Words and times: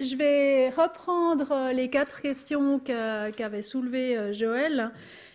je 0.00 0.16
vais 0.16 0.70
reprendre 0.70 1.70
les 1.72 1.88
quatre 1.88 2.20
questions 2.20 2.80
qu'avait 2.80 3.62
soulevées 3.62 4.32
Joël. 4.32 4.90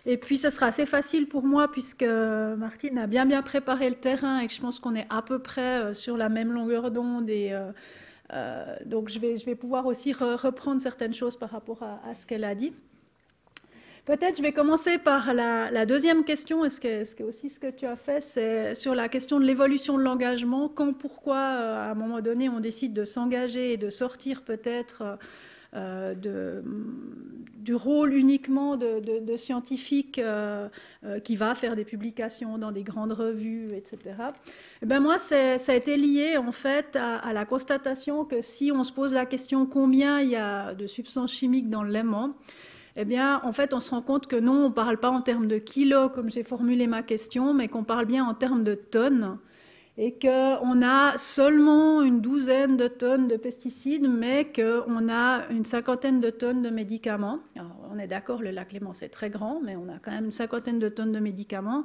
Et 0.06 0.16
puis, 0.16 0.38
ce 0.38 0.50
sera 0.50 0.66
assez 0.66 0.86
facile 0.86 1.26
pour 1.26 1.42
moi 1.42 1.70
puisque 1.70 2.04
Martine 2.04 2.98
a 2.98 3.06
bien 3.06 3.26
bien 3.26 3.42
préparé 3.42 3.88
le 3.88 3.96
terrain 3.96 4.40
et 4.40 4.46
que 4.46 4.52
je 4.52 4.60
pense 4.60 4.78
qu'on 4.78 4.94
est 4.94 5.06
à 5.10 5.22
peu 5.22 5.38
près 5.38 5.94
sur 5.94 6.16
la 6.16 6.28
même 6.28 6.52
longueur 6.52 6.90
d'onde. 6.90 7.30
Et 7.30 7.54
donc, 8.84 9.08
je 9.08 9.18
vais, 9.18 9.38
je 9.38 9.46
vais 9.46 9.54
pouvoir 9.54 9.86
aussi 9.86 10.12
reprendre 10.12 10.80
certaines 10.82 11.14
choses 11.14 11.36
par 11.36 11.50
rapport 11.50 11.82
à 11.82 12.14
ce 12.14 12.26
qu'elle 12.26 12.44
a 12.44 12.54
dit. 12.54 12.72
Peut-être 14.10 14.38
je 14.38 14.42
vais 14.42 14.50
commencer 14.50 14.98
par 14.98 15.32
la, 15.32 15.86
deuxième 15.86 16.24
question, 16.24 16.64
est-ce 16.64 16.80
que, 16.80 17.22
aussi 17.22 17.48
ce 17.48 17.60
que 17.60 17.70
tu 17.70 17.86
as 17.86 17.94
fait, 17.94 18.20
c'est 18.20 18.74
sur 18.74 18.96
la 18.96 19.08
question 19.08 19.38
de 19.38 19.44
l'évolution 19.44 19.96
de 19.96 20.02
l'engagement, 20.02 20.68
quand, 20.68 20.92
pourquoi, 20.92 21.36
euh, 21.36 21.88
à 21.88 21.92
un 21.92 21.94
moment 21.94 22.20
donné, 22.20 22.48
on 22.48 22.58
décide 22.58 22.92
de 22.92 23.04
s'engager 23.04 23.74
et 23.74 23.76
de 23.76 23.88
sortir 23.88 24.42
peut-être 24.42 25.16
euh, 25.74 26.60
du 27.54 27.72
rôle 27.76 28.12
uniquement 28.12 28.76
de, 28.76 29.36
scientifique 29.36 30.18
euh, 30.18 30.68
qui 31.22 31.36
va 31.36 31.54
faire 31.54 31.76
des 31.76 31.84
publications 31.84 32.58
dans 32.58 32.72
des 32.72 32.82
grandes 32.82 33.12
revues, 33.12 33.68
etc. 33.76 33.96
Et 34.06 34.12
eh 34.82 34.86
ben 34.86 34.98
moi, 34.98 35.18
ça 35.18 35.36
a 35.36 35.72
été 35.72 35.96
lié 35.96 36.36
en 36.36 36.50
fait 36.50 36.96
à, 36.96 37.32
la 37.32 37.44
constatation 37.44 38.24
que 38.24 38.42
si 38.42 38.72
on 38.72 38.82
se 38.82 38.92
pose 38.92 39.14
la 39.14 39.24
question 39.24 39.66
combien 39.66 40.18
il 40.18 40.30
y 40.30 40.36
a 40.36 40.74
de 40.74 40.88
substances 40.88 41.32
chimiques 41.32 41.70
dans 41.70 41.84
le 41.84 41.92
l'aimant, 41.92 42.34
eh 42.96 43.04
bien, 43.04 43.40
en 43.44 43.52
fait, 43.52 43.74
on 43.74 43.80
se 43.80 43.90
rend 43.90 44.02
compte 44.02 44.26
que 44.26 44.36
non, 44.36 44.66
on 44.66 44.68
ne 44.68 44.74
parle 44.74 44.98
pas 44.98 45.10
en 45.10 45.20
termes 45.20 45.46
de 45.46 45.58
kilos, 45.58 46.10
comme 46.12 46.30
j'ai 46.30 46.42
formulé 46.42 46.86
ma 46.86 47.02
question, 47.02 47.54
mais 47.54 47.68
qu'on 47.68 47.84
parle 47.84 48.06
bien 48.06 48.24
en 48.24 48.34
termes 48.34 48.64
de 48.64 48.74
tonnes, 48.74 49.38
et 49.98 50.18
qu'on 50.18 50.82
a 50.82 51.18
seulement 51.18 52.02
une 52.02 52.20
douzaine 52.20 52.76
de 52.76 52.88
tonnes 52.88 53.28
de 53.28 53.36
pesticides, 53.36 54.08
mais 54.08 54.50
qu'on 54.50 55.08
a 55.08 55.46
une 55.50 55.64
cinquantaine 55.64 56.20
de 56.20 56.30
tonnes 56.30 56.62
de 56.62 56.70
médicaments. 56.70 57.40
on 57.92 57.98
est 57.98 58.06
d'accord, 58.06 58.40
le 58.40 58.50
lac 58.50 58.72
Léman, 58.72 58.92
c'est 58.92 59.08
très 59.08 59.30
grand, 59.30 59.60
mais 59.62 59.76
on 59.76 59.88
a 59.88 59.98
quand 59.98 60.10
même 60.10 60.26
une 60.26 60.30
cinquantaine 60.30 60.78
de 60.78 60.88
tonnes 60.88 61.12
de 61.12 61.18
médicaments. 61.18 61.84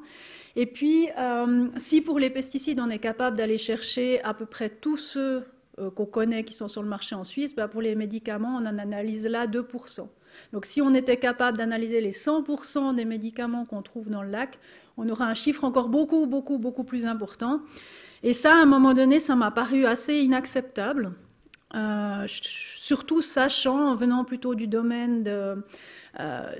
Et 0.55 0.65
puis, 0.65 1.09
euh, 1.17 1.67
si 1.77 2.01
pour 2.01 2.19
les 2.19 2.29
pesticides, 2.29 2.79
on 2.79 2.89
est 2.89 2.99
capable 2.99 3.35
d'aller 3.35 3.57
chercher 3.57 4.23
à 4.23 4.33
peu 4.33 4.45
près 4.45 4.69
tous 4.69 4.97
ceux 4.97 5.43
euh, 5.79 5.91
qu'on 5.91 6.05
connaît 6.05 6.45
qui 6.45 6.53
sont 6.53 6.69
sur 6.69 6.83
le 6.83 6.87
marché 6.87 7.15
en 7.15 7.25
Suisse, 7.25 7.53
bah, 7.53 7.67
pour 7.67 7.81
les 7.81 7.95
médicaments, 7.95 8.57
on 8.61 8.65
en 8.65 8.77
analyse 8.77 9.27
là 9.27 9.45
2%. 9.45 10.07
Donc 10.53 10.65
si 10.65 10.81
on 10.81 10.93
était 10.93 11.17
capable 11.17 11.57
d'analyser 11.57 12.01
les 12.01 12.11
100% 12.11 12.95
des 12.95 13.05
médicaments 13.05 13.65
qu'on 13.65 13.81
trouve 13.81 14.09
dans 14.09 14.23
le 14.23 14.29
lac, 14.29 14.59
on 14.97 15.07
aurait 15.09 15.25
un 15.25 15.33
chiffre 15.33 15.63
encore 15.63 15.89
beaucoup, 15.89 16.25
beaucoup, 16.25 16.57
beaucoup 16.57 16.83
plus 16.83 17.05
important. 17.05 17.61
Et 18.23 18.33
ça, 18.33 18.53
à 18.53 18.57
un 18.57 18.65
moment 18.65 18.93
donné, 18.93 19.19
ça 19.19 19.35
m'a 19.35 19.51
paru 19.51 19.85
assez 19.85 20.15
inacceptable, 20.15 21.11
euh, 21.75 22.25
surtout 22.27 23.21
sachant, 23.21 23.89
en 23.89 23.95
venant 23.95 24.23
plutôt 24.23 24.55
du 24.55 24.67
domaine 24.67 25.23
de, 25.23 25.57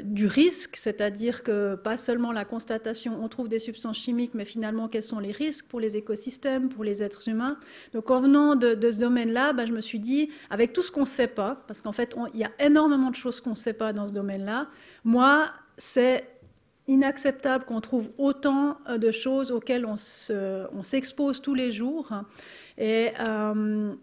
du 0.02 0.28
risque, 0.28 0.75
c'est-à-dire 0.75 1.42
que 1.44 1.75
pas 1.75 1.98
seulement 1.98 2.31
la 2.31 2.44
constatation, 2.44 3.17
on 3.22 3.30
trouve 3.30 3.48
des 3.48 3.59
substances 3.59 3.98
chimiques, 3.98 4.34
mais 4.34 4.45
finalement, 4.45 4.89
quels 4.89 5.03
sont 5.03 5.20
les 5.20 5.31
risques 5.31 5.67
pour 5.67 5.80
les 5.80 5.95
écosystèmes, 5.95 6.67
pour 6.70 6.84
les 6.84 7.02
êtres 7.02 7.30
humains. 7.30 7.58
Donc, 7.94 8.11
en 8.11 8.20
venant 8.22 8.56
de, 8.56 8.92
ce 8.92 9.00
domaine-là, 9.00 9.53
ben, 9.53 9.66
je 9.66 9.72
me 9.72 9.81
suis 9.81 10.00
dit, 10.00 10.30
avec 10.50 10.73
tout 10.73 10.81
ce 10.81 10.92
qu'on 10.92 11.02
ne 11.02 11.06
sait 11.06 11.28
pas, 11.28 11.64
parce 11.67 11.81
qu'en 11.81 11.94
fait, 11.94 12.16
il 12.33 12.39
y 12.39 12.44
a 12.44 12.52
énormément 12.59 13.09
de 13.09 13.16
choses 13.16 13.39
qu'on 13.39 13.52
ne 13.52 13.56
sait 13.56 13.73
pas 13.73 13.94
dans 13.94 14.08
ce 14.08 14.14
domaine-là, 14.14 14.67
moi, 15.03 15.48
c'est 15.78 16.26
inacceptable 16.88 17.66
qu'on 17.66 17.81
trouve 17.81 18.09
autant 18.17 18.78
euh, 18.89 18.98
de 18.98 19.11
choses 19.11 19.52
auxquelles 19.52 19.86
on 19.86 20.83
s'expose 20.83 21.42
tous 21.42 21.53
les 21.53 21.72
jours. 21.72 22.09
Et 22.78 23.11
euh, 23.20 23.94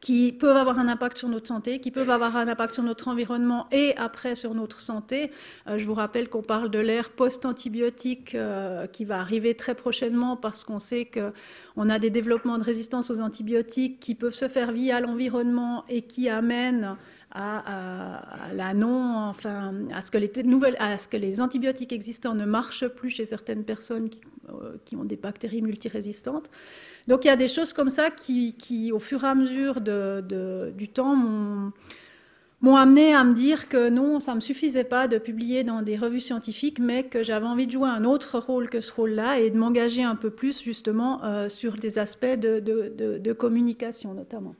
qui 0.00 0.32
peuvent 0.32 0.56
avoir 0.56 0.78
un 0.78 0.88
impact 0.88 1.18
sur 1.18 1.28
notre 1.28 1.48
santé, 1.48 1.80
qui 1.80 1.90
peuvent 1.90 2.10
avoir 2.10 2.36
un 2.36 2.48
impact 2.48 2.74
sur 2.74 2.82
notre 2.82 3.08
environnement 3.08 3.66
et 3.72 3.94
après 3.96 4.34
sur 4.34 4.54
notre 4.54 4.80
santé. 4.80 5.30
Euh, 5.68 5.78
je 5.78 5.86
vous 5.86 5.94
rappelle 5.94 6.28
qu'on 6.28 6.42
parle 6.42 6.70
de 6.70 6.78
l'ère 6.78 7.10
post-antibiotique 7.10 8.34
euh, 8.34 8.86
qui 8.86 9.04
va 9.04 9.20
arriver 9.20 9.54
très 9.54 9.74
prochainement 9.74 10.36
parce 10.36 10.64
qu'on 10.64 10.78
sait 10.78 11.10
qu'on 11.10 11.90
a 11.90 11.98
des 11.98 12.10
développements 12.10 12.58
de 12.58 12.64
résistance 12.64 13.10
aux 13.10 13.20
antibiotiques 13.20 14.00
qui 14.00 14.14
peuvent 14.14 14.34
se 14.34 14.48
faire 14.48 14.72
via 14.72 15.00
l'environnement 15.00 15.84
et 15.88 16.02
qui 16.02 16.28
amènent 16.28 16.96
à, 17.38 18.22
la 18.54 18.72
non, 18.72 19.28
enfin, 19.28 19.74
à 19.92 20.00
ce, 20.00 20.10
que 20.10 21.16
les 21.16 21.40
antibiotiques 21.40 21.92
existants 21.92 22.34
ne 22.34 22.46
marchent 22.46 22.88
plus 22.88 23.10
chez 23.10 23.26
certaines 23.26 23.64
personnes 23.64 24.08
qui, 24.08 24.20
qui 24.84 24.96
ont 24.96 25.04
des 25.04 25.16
bactéries 25.16 25.62
multirésistantes. 25.62 26.50
Donc 27.08 27.24
il 27.24 27.28
y 27.28 27.30
a 27.30 27.36
des 27.36 27.48
choses 27.48 27.72
comme 27.72 27.90
ça 27.90 28.10
qui, 28.10 28.90
au 28.92 28.98
fur 28.98 29.24
et 29.24 29.28
à 29.28 29.34
mesure 29.34 29.80
du 29.80 30.88
temps, 30.88 31.16
m'ont 32.62 32.76
amené 32.76 33.14
à 33.14 33.22
me 33.24 33.34
dire 33.34 33.68
que 33.68 33.88
non, 33.88 34.18
ça 34.18 34.32
ne 34.32 34.36
me 34.36 34.40
suffisait 34.40 34.84
pas 34.84 35.08
de 35.08 35.18
publier 35.18 35.62
dans 35.62 35.82
des 35.82 35.96
revues 35.96 36.20
scientifiques, 36.20 36.78
mais 36.78 37.04
que 37.04 37.22
j'avais 37.22 37.46
envie 37.46 37.66
de 37.66 37.72
jouer 37.72 37.88
un 37.88 38.04
autre 38.04 38.38
rôle 38.38 38.70
que 38.70 38.80
ce 38.80 38.92
rôle-là 38.92 39.40
et 39.40 39.50
de 39.50 39.58
m'engager 39.58 40.02
un 40.02 40.16
peu 40.16 40.30
plus 40.30 40.62
justement 40.62 41.22
euh, 41.24 41.48
sur 41.48 41.76
des 41.76 41.98
aspects 41.98 42.26
de, 42.26 43.32
communication 43.32 44.14
notamment. 44.14 44.54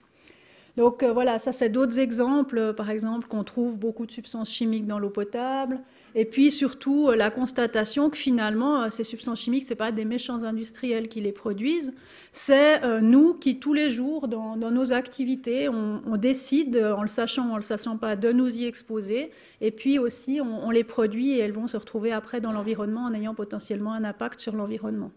Donc 0.77 1.03
euh, 1.03 1.13
voilà, 1.13 1.39
ça 1.39 1.53
c'est 1.53 1.71
d'autres 1.71 1.99
exemples, 1.99 2.75
par 2.75 2.91
exemple 2.91 3.29
qu'on 3.29 3.45
trouve 3.45 3.79
beaucoup 3.79 4.05
de 4.05 4.13
substances 4.13 4.51
chimiques 4.51 4.87
dans 4.87 4.99
l'eau 4.99 5.11
potable, 5.11 5.81
et 6.19 6.25
puis 6.25 6.51
surtout, 6.51 7.11
euh, 7.11 7.15
la 7.15 7.31
constatation 7.31 8.09
que 8.09 8.17
finalement, 8.17 8.85
euh, 8.85 8.89
ces 8.89 9.05
substances 9.05 9.43
chimiques, 9.43 9.67
ce 9.67 9.75
pas 9.75 9.93
des 9.93 10.07
méchants 10.07 10.45
industriels 10.45 11.09
qui 11.09 11.21
les 11.21 11.31
produisent, 11.31 11.93
c'est 12.33 12.83
euh, 12.85 13.03
nous 13.03 13.35
qui, 13.35 13.59
tous 13.59 13.75
les 13.75 13.91
jours, 13.91 14.27
dans, 14.27 14.57
nos 14.57 14.95
activités, 14.95 15.69
on, 15.69 16.17
décide, 16.17 16.79
en 16.79 17.03
le 17.03 17.09
sachant 17.09 17.51
ou 17.51 17.53
en 17.53 17.57
le 17.57 17.63
sachant 17.63 17.99
pas, 17.99 18.17
de 18.17 18.33
nous 18.33 18.57
y 18.57 18.65
exposer. 18.65 19.31
Et 19.61 19.71
puis 19.71 19.99
aussi, 19.99 20.41
on 20.41 20.71
les 20.71 20.85
produit 20.85 21.33
et 21.33 21.39
elles 21.39 21.53
vont 21.53 21.69
se 21.69 21.77
retrouver 21.77 22.13
après 22.13 22.41
dans 22.41 22.53
l'environnement 22.53 23.03
en 23.03 23.13
ayant 23.13 23.35
potentiellement 23.35 23.93
un 23.93 24.05
impact 24.05 24.41
sur 24.41 24.57
l'environnement. 24.57 25.13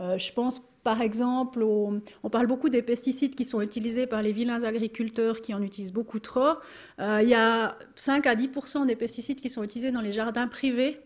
Euh, 0.00 0.18
je 0.18 0.32
pense 0.32 0.60
par 0.82 1.02
exemple, 1.02 1.62
on 1.62 2.30
parle 2.30 2.46
beaucoup 2.46 2.70
des 2.70 2.80
pesticides 2.80 3.34
qui 3.34 3.44
sont 3.44 3.60
utilisés 3.60 4.06
par 4.06 4.22
les 4.22 4.32
vilains 4.32 4.64
agriculteurs 4.64 5.42
qui 5.42 5.52
en 5.52 5.62
utilisent 5.62 5.92
beaucoup 5.92 6.20
trop. 6.20 6.54
Euh, 6.98 7.20
il 7.22 7.28
y 7.28 7.34
a 7.34 7.76
5 7.96 8.26
à 8.26 8.34
10% 8.34 8.86
des 8.86 8.96
pesticides 8.96 9.40
qui 9.40 9.50
sont 9.50 9.62
utilisés 9.62 9.90
dans 9.90 10.00
les 10.00 10.12
jardins 10.12 10.48
privés. 10.48 10.98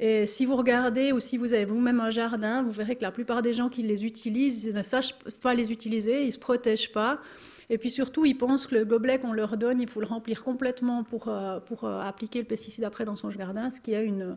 Et 0.00 0.26
si 0.26 0.44
vous 0.44 0.56
regardez 0.56 1.12
ou 1.12 1.20
si 1.20 1.36
vous 1.36 1.54
avez 1.54 1.64
vous-même 1.64 2.00
un 2.00 2.10
jardin, 2.10 2.64
vous 2.64 2.72
verrez 2.72 2.96
que 2.96 3.02
la 3.02 3.12
plupart 3.12 3.42
des 3.42 3.54
gens 3.54 3.68
qui 3.68 3.82
les 3.82 4.04
utilisent, 4.04 4.64
ils 4.64 4.74
ne 4.74 4.82
savent 4.82 5.12
pas 5.40 5.54
les 5.54 5.70
utiliser, 5.70 6.22
ils 6.22 6.26
ne 6.26 6.30
se 6.32 6.40
protègent 6.40 6.90
pas. 6.90 7.20
Et 7.70 7.78
puis 7.78 7.90
surtout, 7.90 8.24
ils 8.24 8.34
pensent 8.36 8.66
que 8.66 8.74
le 8.74 8.84
gobelet 8.84 9.20
qu'on 9.20 9.32
leur 9.32 9.56
donne, 9.56 9.80
il 9.80 9.88
faut 9.88 10.00
le 10.00 10.06
remplir 10.06 10.42
complètement 10.42 11.04
pour, 11.04 11.28
euh, 11.28 11.60
pour 11.60 11.84
appliquer 11.84 12.40
le 12.40 12.46
pesticide 12.46 12.82
après 12.82 13.04
dans 13.04 13.14
son 13.14 13.30
jardin, 13.30 13.70
ce 13.70 13.80
qui 13.80 13.92
est 13.92 14.04
une, 14.04 14.36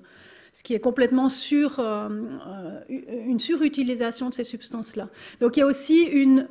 ce 0.55 0.63
qui 0.63 0.73
est 0.73 0.79
complètement 0.79 1.27
euh, 1.51 1.69
euh, 1.79 2.79
une 3.27 3.41
surutilisation 3.41 4.29
de 4.29 4.33
ces 4.33 4.45
substances-là. 4.45 5.09
Donc 5.41 5.57
il 5.57 5.59
y 5.59 5.63
a 5.63 5.65
aussi 5.65 6.03
une 6.03 6.47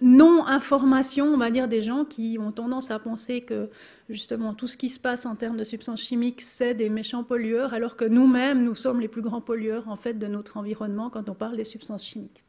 non-information, 0.00 1.26
on 1.26 1.36
va 1.36 1.50
dire, 1.50 1.66
des 1.66 1.82
gens 1.82 2.04
qui 2.04 2.38
ont 2.40 2.52
tendance 2.52 2.92
à 2.92 3.00
penser 3.00 3.40
que 3.40 3.68
justement 4.08 4.54
tout 4.54 4.68
ce 4.68 4.76
qui 4.76 4.88
se 4.88 5.00
passe 5.00 5.26
en 5.26 5.34
termes 5.34 5.56
de 5.56 5.64
substances 5.64 6.00
chimiques, 6.00 6.40
c'est 6.40 6.72
des 6.72 6.88
méchants 6.88 7.24
pollueurs, 7.24 7.74
alors 7.74 7.96
que 7.96 8.04
nous-mêmes, 8.04 8.62
nous 8.62 8.76
sommes 8.76 9.00
les 9.00 9.08
plus 9.08 9.22
grands 9.22 9.40
pollueurs 9.40 9.88
en 9.88 9.96
fait 9.96 10.14
de 10.14 10.28
notre 10.28 10.56
environnement 10.56 11.10
quand 11.10 11.28
on 11.28 11.34
parle 11.34 11.56
des 11.56 11.64
substances 11.64 12.04
chimiques. 12.04 12.44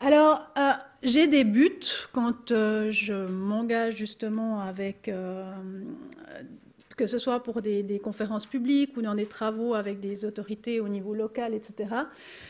Alors, 0.00 0.46
euh, 0.56 0.72
j'ai 1.02 1.26
des 1.26 1.44
buts 1.44 2.08
quand 2.12 2.48
je 2.48 3.26
m'engage 3.28 3.96
justement 3.96 4.60
avec 4.60 5.10
que 6.96 7.06
ce 7.06 7.18
soit 7.18 7.42
pour 7.42 7.60
des, 7.60 8.00
conférences 8.02 8.46
publiques 8.46 8.96
ou 8.96 9.02
dans 9.02 9.14
des 9.14 9.26
travaux 9.26 9.74
avec 9.74 10.00
des 10.00 10.24
autorités 10.24 10.80
au 10.80 10.88
niveau 10.88 11.14
local, 11.14 11.52
etc. 11.52 11.90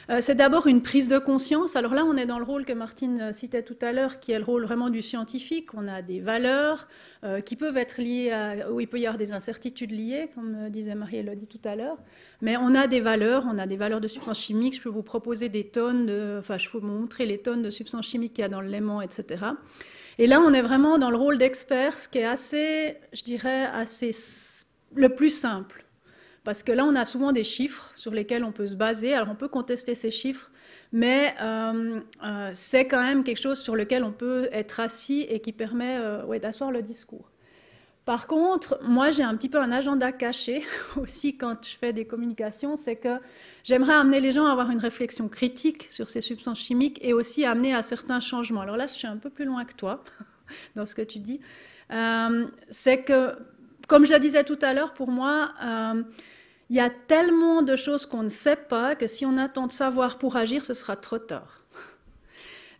Euh, 0.08 0.18
c'est 0.20 0.36
d'abord 0.36 0.68
une 0.68 0.82
prise 0.82 1.08
de 1.08 1.18
conscience. 1.18 1.74
Alors 1.74 1.94
là, 1.94 2.04
on 2.04 2.16
est 2.16 2.26
dans 2.26 2.38
le 2.38 2.44
rôle 2.44 2.64
que 2.64 2.72
Martine 2.72 3.32
citait 3.32 3.62
tout 3.62 3.76
à 3.80 3.92
l'heure, 3.92 4.20
qui 4.20 4.32
est 4.32 4.38
le 4.38 4.44
rôle 4.44 4.64
vraiment 4.64 4.88
du 4.88 5.02
scientifique. 5.02 5.74
On 5.74 5.88
a 5.88 6.00
des 6.00 6.20
valeurs 6.20 6.86
euh, 7.24 7.40
qui 7.40 7.56
peuvent 7.56 7.76
être 7.76 8.00
liées 8.00 8.30
à, 8.30 8.70
où 8.70 8.78
il 8.78 8.86
peut 8.86 9.00
y 9.00 9.06
avoir 9.06 9.18
des 9.18 9.32
incertitudes 9.32 9.90
liées, 9.90 10.30
comme 10.34 10.68
disait 10.70 10.94
Marie-Élodie 10.94 11.48
tout 11.48 11.60
à 11.64 11.74
l'heure. 11.74 11.98
Mais 12.40 12.56
on 12.56 12.74
a 12.74 12.86
des 12.86 13.00
valeurs, 13.00 13.44
on 13.50 13.58
a 13.58 13.66
des 13.66 13.76
valeurs 13.76 14.00
de 14.00 14.08
substances 14.08 14.40
chimiques. 14.40 14.76
Je 14.76 14.82
peux 14.82 14.88
vous 14.88 15.02
proposer 15.02 15.48
des 15.48 15.64
tonnes, 15.64 16.06
de, 16.06 16.36
enfin, 16.38 16.56
je 16.56 16.70
peux 16.70 16.78
vous 16.78 16.86
montrer 16.86 17.26
les 17.26 17.38
tonnes 17.38 17.62
de 17.62 17.70
substances 17.70 18.06
chimiques 18.06 18.34
qu'il 18.34 18.42
y 18.42 18.44
a 18.44 18.48
dans 18.48 18.60
le 18.60 18.68
l'aimant, 18.68 19.00
etc. 19.00 19.44
Et 20.18 20.26
là, 20.26 20.40
on 20.40 20.52
est 20.54 20.62
vraiment 20.62 20.96
dans 20.98 21.10
le 21.10 21.16
rôle 21.16 21.36
d'expert, 21.36 21.98
ce 21.98 22.08
qui 22.08 22.18
est 22.18 22.24
assez, 22.24 22.96
je 23.12 23.22
dirais, 23.22 23.66
assez 23.66 24.12
le 24.94 25.08
plus 25.14 25.30
simple. 25.30 25.84
Parce 26.44 26.62
que 26.62 26.70
là, 26.70 26.84
on 26.84 26.94
a 26.94 27.04
souvent 27.04 27.32
des 27.32 27.42
chiffres 27.42 27.90
sur 27.96 28.12
lesquels 28.12 28.44
on 28.44 28.52
peut 28.52 28.68
se 28.68 28.76
baser. 28.76 29.14
Alors, 29.14 29.30
on 29.30 29.34
peut 29.34 29.48
contester 29.48 29.96
ces 29.96 30.12
chiffres, 30.12 30.52
mais 30.92 31.34
euh, 31.42 32.00
euh, 32.22 32.50
c'est 32.54 32.86
quand 32.86 33.02
même 33.02 33.24
quelque 33.24 33.40
chose 33.40 33.58
sur 33.58 33.74
lequel 33.74 34.04
on 34.04 34.12
peut 34.12 34.48
être 34.52 34.78
assis 34.78 35.22
et 35.28 35.40
qui 35.40 35.52
permet 35.52 35.96
euh, 35.98 36.38
d'asseoir 36.38 36.70
le 36.70 36.82
discours. 36.82 37.32
Par 38.04 38.28
contre, 38.28 38.78
moi, 38.84 39.10
j'ai 39.10 39.24
un 39.24 39.34
petit 39.34 39.48
peu 39.48 39.58
un 39.58 39.72
agenda 39.72 40.12
caché 40.12 40.62
aussi 40.96 41.36
quand 41.36 41.66
je 41.66 41.76
fais 41.76 41.92
des 41.92 42.06
communications, 42.06 42.76
c'est 42.76 42.94
que 42.94 43.18
j'aimerais 43.64 43.94
amener 43.94 44.20
les 44.20 44.30
gens 44.30 44.46
à 44.46 44.52
avoir 44.52 44.70
une 44.70 44.78
réflexion 44.78 45.28
critique 45.28 45.88
sur 45.90 46.08
ces 46.08 46.20
substances 46.20 46.60
chimiques 46.60 47.00
et 47.02 47.12
aussi 47.12 47.44
amener 47.44 47.74
à 47.74 47.82
certains 47.82 48.20
changements. 48.20 48.60
Alors 48.60 48.76
là, 48.76 48.86
je 48.86 48.92
suis 48.92 49.08
un 49.08 49.16
peu 49.16 49.30
plus 49.30 49.46
loin 49.46 49.64
que 49.64 49.74
toi. 49.74 50.04
dans 50.76 50.86
ce 50.86 50.94
que 50.94 51.02
tu 51.02 51.18
dis. 51.18 51.40
C'est 52.70 53.02
que, 53.02 53.36
comme 53.86 54.06
je 54.06 54.12
le 54.12 54.18
disais 54.18 54.44
tout 54.44 54.58
à 54.62 54.74
l'heure, 54.74 54.92
pour 54.92 55.10
moi, 55.10 55.52
euh, 55.64 56.02
il 56.70 56.76
y 56.76 56.80
a 56.80 56.90
tellement 56.90 57.62
de 57.62 57.76
choses 57.76 58.06
qu'on 58.06 58.22
ne 58.22 58.28
sait 58.28 58.56
pas 58.56 58.96
que 58.96 59.06
si 59.06 59.24
on 59.24 59.36
attend 59.36 59.66
de 59.66 59.72
savoir 59.72 60.18
pour 60.18 60.36
agir, 60.36 60.64
ce 60.64 60.74
sera 60.74 60.96
trop 60.96 61.18
tard. 61.18 61.62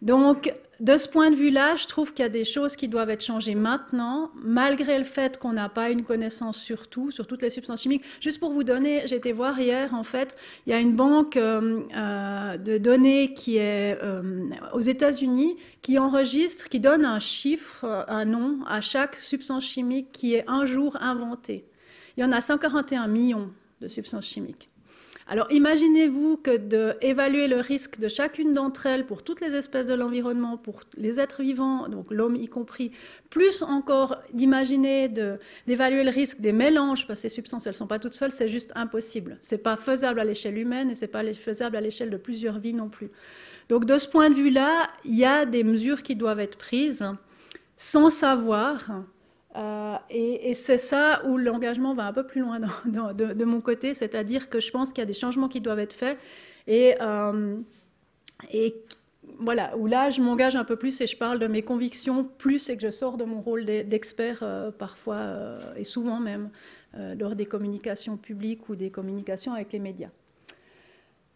Donc, 0.02 0.52
de 0.78 0.98
ce 0.98 1.08
point 1.08 1.30
de 1.30 1.36
vue-là, 1.36 1.76
je 1.76 1.86
trouve 1.86 2.12
qu'il 2.12 2.22
y 2.22 2.26
a 2.26 2.30
des 2.30 2.44
choses 2.44 2.76
qui 2.76 2.86
doivent 2.86 3.08
être 3.08 3.24
changées 3.24 3.54
maintenant, 3.54 4.30
malgré 4.34 4.98
le 4.98 5.04
fait 5.04 5.38
qu'on 5.38 5.54
n'a 5.54 5.70
pas 5.70 5.88
une 5.88 6.04
connaissance 6.04 6.58
sur 6.58 6.88
tout, 6.88 7.10
sur 7.10 7.26
toutes 7.26 7.40
les 7.40 7.48
substances 7.48 7.80
chimiques. 7.80 8.04
Juste 8.20 8.40
pour 8.40 8.50
vous 8.50 8.62
donner, 8.62 9.06
j'ai 9.06 9.16
été 9.16 9.32
voir 9.32 9.58
hier, 9.58 9.94
en 9.94 10.02
fait, 10.02 10.36
il 10.66 10.70
y 10.70 10.72
a 10.74 10.78
une 10.78 10.94
banque 10.94 11.38
euh, 11.38 11.80
euh, 11.96 12.58
de 12.58 12.76
données 12.76 13.32
qui 13.32 13.56
est 13.56 13.98
euh, 14.02 14.50
aux 14.74 14.80
États-Unis 14.80 15.56
qui 15.80 15.98
enregistre, 15.98 16.68
qui 16.68 16.78
donne 16.78 17.06
un 17.06 17.20
chiffre, 17.20 18.04
un 18.08 18.26
nom 18.26 18.58
à 18.66 18.82
chaque 18.82 19.16
substance 19.16 19.64
chimique 19.64 20.12
qui 20.12 20.34
est 20.34 20.44
un 20.46 20.66
jour 20.66 20.98
inventée. 21.00 21.64
Il 22.16 22.20
y 22.20 22.24
en 22.24 22.32
a 22.32 22.40
141 22.42 23.06
millions 23.06 23.50
de 23.80 23.88
substances 23.88 24.26
chimiques. 24.26 24.68
Alors 25.28 25.50
imaginez-vous 25.50 26.36
que 26.36 26.56
d'évaluer 26.56 27.48
le 27.48 27.56
risque 27.56 27.98
de 27.98 28.06
chacune 28.06 28.54
d'entre 28.54 28.86
elles 28.86 29.06
pour 29.06 29.24
toutes 29.24 29.40
les 29.40 29.56
espèces 29.56 29.86
de 29.86 29.94
l'environnement, 29.94 30.56
pour 30.56 30.80
les 30.96 31.18
êtres 31.18 31.42
vivants, 31.42 31.88
donc 31.88 32.12
l'homme 32.12 32.36
y 32.36 32.46
compris, 32.46 32.92
plus 33.28 33.62
encore 33.62 34.18
d'imaginer 34.32 35.08
d'évaluer 35.66 36.04
le 36.04 36.10
risque 36.10 36.40
des 36.40 36.52
mélanges, 36.52 37.08
parce 37.08 37.22
que 37.22 37.28
ces 37.28 37.34
substances, 37.34 37.66
elles 37.66 37.72
ne 37.72 37.76
sont 37.76 37.88
pas 37.88 37.98
toutes 37.98 38.14
seules, 38.14 38.30
c'est 38.30 38.48
juste 38.48 38.70
impossible. 38.76 39.36
Ce 39.42 39.56
n'est 39.56 39.60
pas 39.60 39.76
faisable 39.76 40.20
à 40.20 40.24
l'échelle 40.24 40.58
humaine 40.58 40.90
et 40.90 40.94
ce 40.94 41.00
n'est 41.00 41.10
pas 41.10 41.24
faisable 41.34 41.76
à 41.76 41.80
l'échelle 41.80 42.10
de 42.10 42.18
plusieurs 42.18 42.60
vies 42.60 42.74
non 42.74 42.88
plus. 42.88 43.10
Donc 43.68 43.84
de 43.84 43.98
ce 43.98 44.06
point 44.06 44.30
de 44.30 44.34
vue-là, 44.34 44.88
il 45.04 45.16
y 45.16 45.24
a 45.24 45.44
des 45.44 45.64
mesures 45.64 46.04
qui 46.04 46.14
doivent 46.14 46.38
être 46.38 46.56
prises 46.56 47.04
sans 47.76 48.10
savoir 48.10 49.02
euh, 49.56 49.96
et, 50.10 50.54
c'est 50.54 50.78
ça 50.78 51.22
où 51.26 51.38
l'engagement 51.38 51.94
va 51.94 52.06
un 52.06 52.12
peu 52.12 52.26
plus 52.26 52.40
loin 52.40 52.60
de, 52.60 53.44
mon 53.44 53.60
côté, 53.60 53.94
c'est-à-dire 53.94 54.48
que 54.50 54.60
je 54.60 54.70
pense 54.70 54.90
qu'il 54.90 54.98
y 54.98 55.02
a 55.02 55.06
des 55.06 55.14
changements 55.14 55.48
qui 55.48 55.60
doivent 55.60 55.78
être 55.78 55.94
faits. 55.94 56.18
Et, 56.66 56.94
euh, 57.00 57.56
et 58.52 58.74
voilà, 59.38 59.76
où 59.76 59.86
là, 59.86 60.10
je 60.10 60.20
m'engage 60.20 60.56
un 60.56 60.64
peu 60.64 60.76
plus 60.76 61.00
et 61.00 61.06
je 61.06 61.16
parle 61.16 61.38
de 61.38 61.46
mes 61.46 61.62
convictions 61.62 62.24
plus 62.24 62.68
et 62.68 62.76
que 62.76 62.82
je 62.82 62.90
sors 62.90 63.16
de 63.16 63.24
mon 63.24 63.40
rôle 63.40 63.64
d'expert 63.64 64.40
euh, 64.42 64.70
parfois 64.70 65.58
et 65.76 65.84
souvent 65.84 66.20
même 66.20 66.50
lors 67.18 67.36
des 67.36 67.44
communications 67.44 68.16
publiques 68.16 68.70
ou 68.70 68.74
des 68.74 68.90
communications 68.90 69.52
avec 69.52 69.70
les 69.72 69.78
médias. 69.78 70.08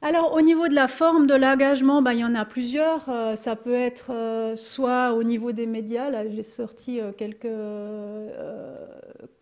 Alors, 0.02 0.35
au 0.35 0.41
niveau 0.41 0.67
de 0.67 0.75
la 0.75 0.88
forme 0.88 1.26
de 1.26 1.35
l'engagement, 1.35 2.00
ben, 2.00 2.12
il 2.12 2.20
y 2.20 2.25
en 2.25 2.35
a 2.35 2.47
plusieurs. 2.47 3.08
Euh, 3.11 3.37
ça 3.37 3.55
peut 3.55 3.75
être 3.75 4.11
euh, 4.11 4.56
soit 4.56 5.12
au 5.12 5.23
niveau 5.23 5.52
des 5.52 5.67
médias. 5.67 6.08
Là, 6.08 6.26
j'ai 6.26 6.43
sorti 6.43 7.00
euh, 7.00 7.12
quelques 7.12 7.47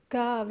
cas 0.09 0.45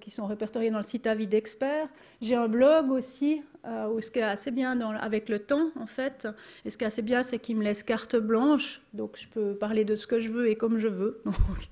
qui 0.00 0.10
sont 0.10 0.26
répertoriés 0.26 0.70
dans 0.70 0.78
le 0.78 0.84
site 0.84 1.08
Avis 1.08 1.26
d'experts. 1.26 1.88
J'ai 2.20 2.36
un 2.36 2.46
blog 2.46 2.90
aussi, 2.90 3.42
où 3.90 4.00
ce 4.02 4.10
qui 4.10 4.18
est 4.18 4.22
assez 4.22 4.50
bien 4.50 4.78
avec 4.80 5.30
le 5.30 5.38
temps, 5.38 5.70
en 5.80 5.86
fait. 5.86 6.28
Et 6.66 6.70
ce 6.70 6.76
qui 6.76 6.84
est 6.84 6.86
assez 6.86 7.00
bien, 7.00 7.22
c'est 7.22 7.38
qu'il 7.38 7.56
me 7.56 7.64
laisse 7.64 7.82
carte 7.82 8.16
blanche. 8.16 8.82
Donc, 8.92 9.16
je 9.16 9.26
peux 9.26 9.54
parler 9.54 9.86
de 9.86 9.94
ce 9.94 10.06
que 10.06 10.20
je 10.20 10.30
veux 10.30 10.48
et 10.48 10.56
comme 10.56 10.76
je 10.76 10.88
veux. 10.88 11.22
Donc, 11.24 11.68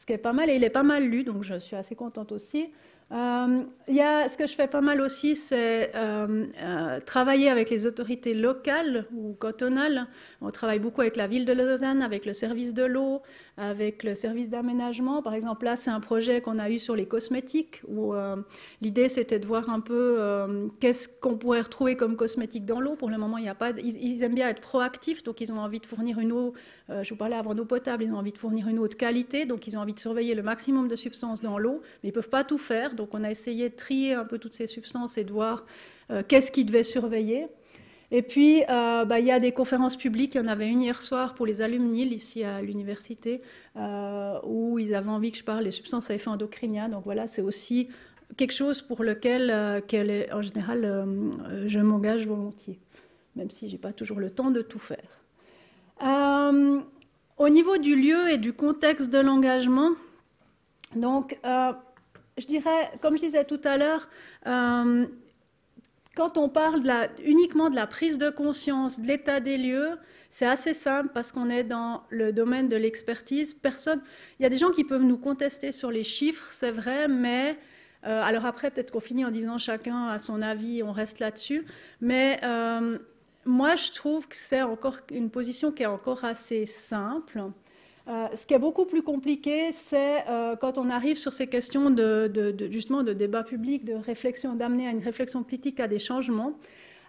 ce 0.00 0.06
qui 0.06 0.12
est 0.14 0.18
pas 0.18 0.32
mal. 0.32 0.50
Et 0.50 0.56
il 0.56 0.64
est 0.64 0.70
pas 0.70 0.82
mal 0.82 1.04
lu, 1.04 1.24
donc 1.24 1.44
je 1.44 1.58
suis 1.58 1.76
assez 1.76 1.94
contente 1.94 2.32
aussi. 2.32 2.70
Euh, 3.12 3.64
y 3.88 4.00
a, 4.00 4.28
ce 4.28 4.36
que 4.36 4.46
je 4.46 4.54
fais 4.54 4.68
pas 4.68 4.80
mal 4.80 5.00
aussi, 5.00 5.34
c'est 5.34 5.90
euh, 5.96 6.46
euh, 6.62 7.00
travailler 7.00 7.48
avec 7.48 7.68
les 7.68 7.84
autorités 7.86 8.34
locales 8.34 9.06
ou 9.12 9.32
cantonales. 9.32 10.06
On 10.40 10.50
travaille 10.50 10.78
beaucoup 10.78 11.00
avec 11.00 11.16
la 11.16 11.26
ville 11.26 11.44
de 11.44 11.52
Lausanne, 11.52 12.02
avec 12.02 12.24
le 12.24 12.32
service 12.32 12.72
de 12.72 12.84
l'eau, 12.84 13.22
avec 13.56 14.04
le 14.04 14.14
service 14.14 14.48
d'aménagement. 14.48 15.22
Par 15.22 15.34
exemple, 15.34 15.64
là, 15.64 15.74
c'est 15.74 15.90
un 15.90 15.98
projet 15.98 16.40
qu'on 16.40 16.58
a 16.60 16.70
eu 16.70 16.78
sur 16.78 16.94
les 16.94 17.06
cosmétiques, 17.06 17.82
où 17.88 18.14
l'idée, 18.80 19.08
c'était 19.08 19.38
de 19.38 19.46
voir 19.46 19.68
un 19.68 19.80
peu 19.80 20.18
qu'est-ce 20.78 21.08
qu'on 21.08 21.36
pourrait 21.36 21.62
retrouver 21.62 21.96
comme 21.96 22.16
cosmétiques 22.16 22.64
dans 22.64 22.80
l'eau. 22.80 22.94
Pour 22.94 23.10
le 23.10 23.18
moment, 23.18 23.38
il 23.38 23.42
n'y 23.42 23.48
a 23.48 23.54
pas. 23.54 23.70
Ils, 23.70 24.22
aiment 24.22 24.34
bien 24.34 24.48
être 24.48 24.60
proactifs, 24.60 25.22
donc 25.22 25.40
ils 25.40 25.52
ont 25.52 25.58
envie 25.58 25.80
de 25.80 25.86
fournir 25.86 26.18
une 26.20 26.32
eau. 26.32 26.54
je 26.88 27.08
vous 27.10 27.16
parlais 27.16 27.36
avant 27.36 27.54
d'eau 27.54 27.64
potable, 27.64 28.04
ils 28.04 28.12
ont 28.12 28.18
envie 28.18 28.32
de 28.32 28.38
fournir 28.38 28.68
une 28.68 28.78
eau 28.78 28.88
de 28.88 28.94
qualité, 28.94 29.46
donc 29.46 29.66
ils 29.66 29.76
ont 29.76 29.80
envie 29.80 29.94
de 29.94 30.00
surveiller 30.00 30.34
le 30.34 30.42
maximum 30.42 30.88
de 30.88 30.96
substances 30.96 31.40
dans 31.40 31.58
l'eau, 31.58 31.82
mais 32.02 32.10
ils 32.10 32.12
peuvent 32.12 32.30
pas 32.30 32.44
tout 32.44 32.58
faire. 32.58 32.94
Donc 33.00 33.14
on 33.14 33.24
a 33.24 33.30
essayé 33.30 33.70
de 33.70 33.74
trier 33.74 34.12
un 34.12 34.26
peu 34.26 34.38
toutes 34.38 34.52
ces 34.52 34.66
substances 34.66 35.16
et 35.16 35.24
de 35.24 35.32
voir 35.32 35.64
euh, 36.10 36.22
qu'est-ce 36.26 36.52
qu'ils 36.52 36.66
devaient 36.66 36.84
surveiller. 36.84 37.46
Et 38.10 38.20
puis, 38.20 38.62
euh, 38.68 39.06
bah, 39.06 39.20
il 39.20 39.26
y 39.26 39.30
a 39.30 39.40
des 39.40 39.52
conférences 39.52 39.96
publiques. 39.96 40.34
Il 40.34 40.38
y 40.38 40.40
en 40.42 40.48
avait 40.48 40.68
une 40.68 40.82
hier 40.82 41.00
soir 41.00 41.34
pour 41.34 41.46
les 41.46 41.62
alumni 41.62 42.04
ici 42.04 42.44
à 42.44 42.60
l'université, 42.60 43.40
euh, 43.76 44.38
où 44.44 44.78
ils 44.78 44.94
avaient 44.94 45.08
envie 45.08 45.32
que 45.32 45.38
je 45.38 45.44
parle 45.44 45.64
des 45.64 45.70
substances 45.70 46.10
à 46.10 46.14
effet 46.14 46.28
endocrinien. 46.28 46.90
Donc 46.90 47.04
voilà, 47.04 47.26
c'est 47.26 47.40
aussi 47.40 47.88
quelque 48.36 48.52
chose 48.52 48.82
pour 48.82 49.02
lequel, 49.02 49.50
en 49.50 50.42
général, 50.42 51.06
je 51.66 51.78
m'engage 51.78 52.26
volontiers, 52.26 52.80
même 53.34 53.48
si 53.48 53.68
je 53.68 53.72
n'ai 53.72 53.78
pas 53.78 53.94
toujours 53.94 54.20
le 54.20 54.28
temps 54.28 54.50
de 54.50 54.60
tout 54.60 54.78
faire. 54.78 55.24
au 57.38 57.48
niveau 57.48 57.78
du 57.78 57.96
lieu 57.96 58.28
et 58.28 58.36
du 58.36 58.52
contexte 58.52 59.08
de 59.10 59.20
l'engagement, 59.20 59.92
donc, 60.96 61.38
je 62.38 62.46
dirais, 62.46 62.90
comme 63.00 63.16
je 63.16 63.24
disais 63.24 63.44
tout 63.44 63.60
à 63.64 63.76
l'heure, 63.76 64.08
euh, 64.46 65.06
quand 66.16 66.36
on 66.36 66.48
parle 66.48 66.82
uniquement 67.24 67.70
de 67.70 67.76
la 67.76 67.86
prise 67.86 68.18
de 68.18 68.30
conscience, 68.30 69.00
de 69.00 69.06
l'état 69.06 69.40
des 69.40 69.56
lieux, 69.56 69.98
c'est 70.28 70.46
assez 70.46 70.74
simple 70.74 71.10
parce 71.14 71.32
qu'on 71.32 71.50
est 71.50 71.64
dans 71.64 72.02
le 72.08 72.32
domaine 72.32 72.68
de 72.68 72.76
l'expertise. 72.76 73.54
Personne, 73.54 74.00
il 74.38 74.42
y 74.42 74.46
a 74.46 74.48
des 74.48 74.58
gens 74.58 74.70
qui 74.70 74.84
peuvent 74.84 75.02
nous 75.02 75.18
contester 75.18 75.72
sur 75.72 75.90
les 75.90 76.04
chiffres, 76.04 76.48
c'est 76.52 76.72
vrai, 76.72 77.08
mais 77.08 77.58
euh, 78.06 78.22
alors 78.22 78.46
après 78.46 78.70
peut-être 78.70 78.92
qu'on 78.92 79.00
finit 79.00 79.24
en 79.24 79.30
disant 79.30 79.58
chacun 79.58 80.08
a 80.08 80.18
son 80.18 80.40
avis, 80.42 80.82
on 80.82 80.92
reste 80.92 81.20
là-dessus. 81.20 81.64
Mais 82.00 82.40
euh, 82.44 82.98
moi, 83.44 83.74
je 83.76 83.90
trouve 83.90 84.28
que 84.28 84.36
c'est 84.36 84.62
encore 84.62 84.98
une 85.10 85.30
position 85.30 85.72
qui 85.72 85.82
est 85.82 85.86
encore 85.86 86.24
assez 86.24 86.66
simple. 86.66 87.42
Euh, 88.08 88.26
ce 88.34 88.46
qui 88.46 88.54
est 88.54 88.58
beaucoup 88.58 88.86
plus 88.86 89.02
compliqué, 89.02 89.72
c'est 89.72 90.24
euh, 90.28 90.56
quand 90.56 90.78
on 90.78 90.88
arrive 90.88 91.16
sur 91.16 91.32
ces 91.32 91.46
questions 91.46 91.90
de, 91.90 92.54
justement 92.70 93.02
de 93.02 93.12
débat 93.12 93.42
public, 93.42 93.84
de 93.84 93.94
réflexion, 93.94 94.54
d'amener 94.54 94.86
à 94.88 94.90
une 94.90 95.02
réflexion 95.02 95.42
critique 95.42 95.80
à 95.80 95.86
des 95.86 95.98
changements. 95.98 96.54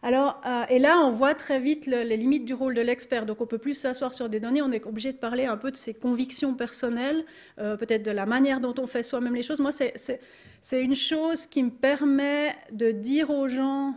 Alors, 0.04 0.42
euh, 0.48 0.64
et 0.70 0.80
là, 0.80 0.98
on 1.06 1.12
voit 1.12 1.36
très 1.36 1.60
vite 1.60 1.86
les 1.86 2.18
limites 2.18 2.44
du 2.44 2.56
rôle 2.56 2.74
de 2.74 2.82
l'expert. 2.82 3.26
Donc, 3.26 3.40
on 3.40 3.46
peut 3.46 3.60
plus 3.60 3.76
s'asseoir 3.76 4.14
sur 4.14 4.30
des 4.30 4.40
données. 4.40 4.62
On 4.62 4.72
est 4.72 4.86
obligé 4.86 5.14
de 5.14 5.18
parler 5.18 5.46
un 5.46 5.58
peu 5.58 5.70
de 5.70 5.76
ses 5.76 5.94
convictions 5.94 6.56
personnelles, 6.56 7.24
peut-être 7.58 8.04
de 8.04 8.12
la 8.12 8.26
manière 8.26 8.60
dont 8.60 8.74
on 8.80 8.88
fait 8.88 9.04
soi-même 9.04 9.36
les 9.36 9.44
choses. 9.44 9.60
Moi, 9.60 9.72
c'est 9.72 10.84
une 10.84 10.96
chose 10.96 11.46
qui 11.46 11.62
me 11.62 11.70
permet 11.70 12.56
de 12.72 12.90
dire 12.90 13.30
aux 13.30 13.48
gens 13.48 13.94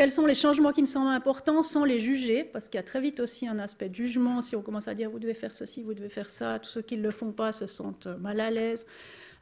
quels 0.00 0.10
sont 0.10 0.24
les 0.24 0.34
changements 0.34 0.72
qui 0.72 0.80
me 0.80 0.86
semblent 0.86 1.10
importants 1.10 1.62
sans 1.62 1.84
les 1.84 2.00
juger, 2.00 2.42
parce 2.42 2.70
qu'il 2.70 2.78
y 2.78 2.80
a 2.80 2.82
très 2.82 3.02
vite 3.02 3.20
aussi 3.20 3.46
un 3.46 3.58
aspect 3.58 3.90
de 3.90 3.94
jugement. 3.94 4.40
Si 4.40 4.56
on 4.56 4.62
commence 4.62 4.88
à 4.88 4.94
dire 4.94 5.10
vous 5.10 5.18
devez 5.18 5.34
faire 5.34 5.52
ceci, 5.52 5.82
vous 5.82 5.92
devez 5.92 6.08
faire 6.08 6.30
ça, 6.30 6.58
tous 6.58 6.70
ceux 6.70 6.80
qui 6.80 6.96
ne 6.96 7.02
le 7.02 7.10
font 7.10 7.32
pas 7.32 7.52
se 7.52 7.66
sentent 7.66 8.06
mal 8.06 8.40
à 8.40 8.50
l'aise. 8.50 8.86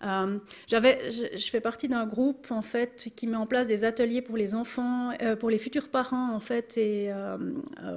Euh, 0.05 0.39
je, 0.71 1.51
fais 1.51 1.61
partie 1.61 1.89
d'un 1.89 2.07
groupe 2.07 2.47
en 2.51 2.63
fait 2.63 3.11
qui 3.17 3.27
met 3.27 3.37
en 3.37 3.47
place 3.47 3.67
des 3.67 3.85
ateliers 3.85 4.23
pour 4.23 4.37
les 4.37 4.55
enfants, 4.55 5.11
euh, 5.23 5.35
pour 5.35 5.51
les 5.51 5.59
futurs 5.59 5.89
parents 5.89 6.33
en 6.33 6.41
fait, 6.41 6.79
et 6.79 7.11
euh, 7.11 7.37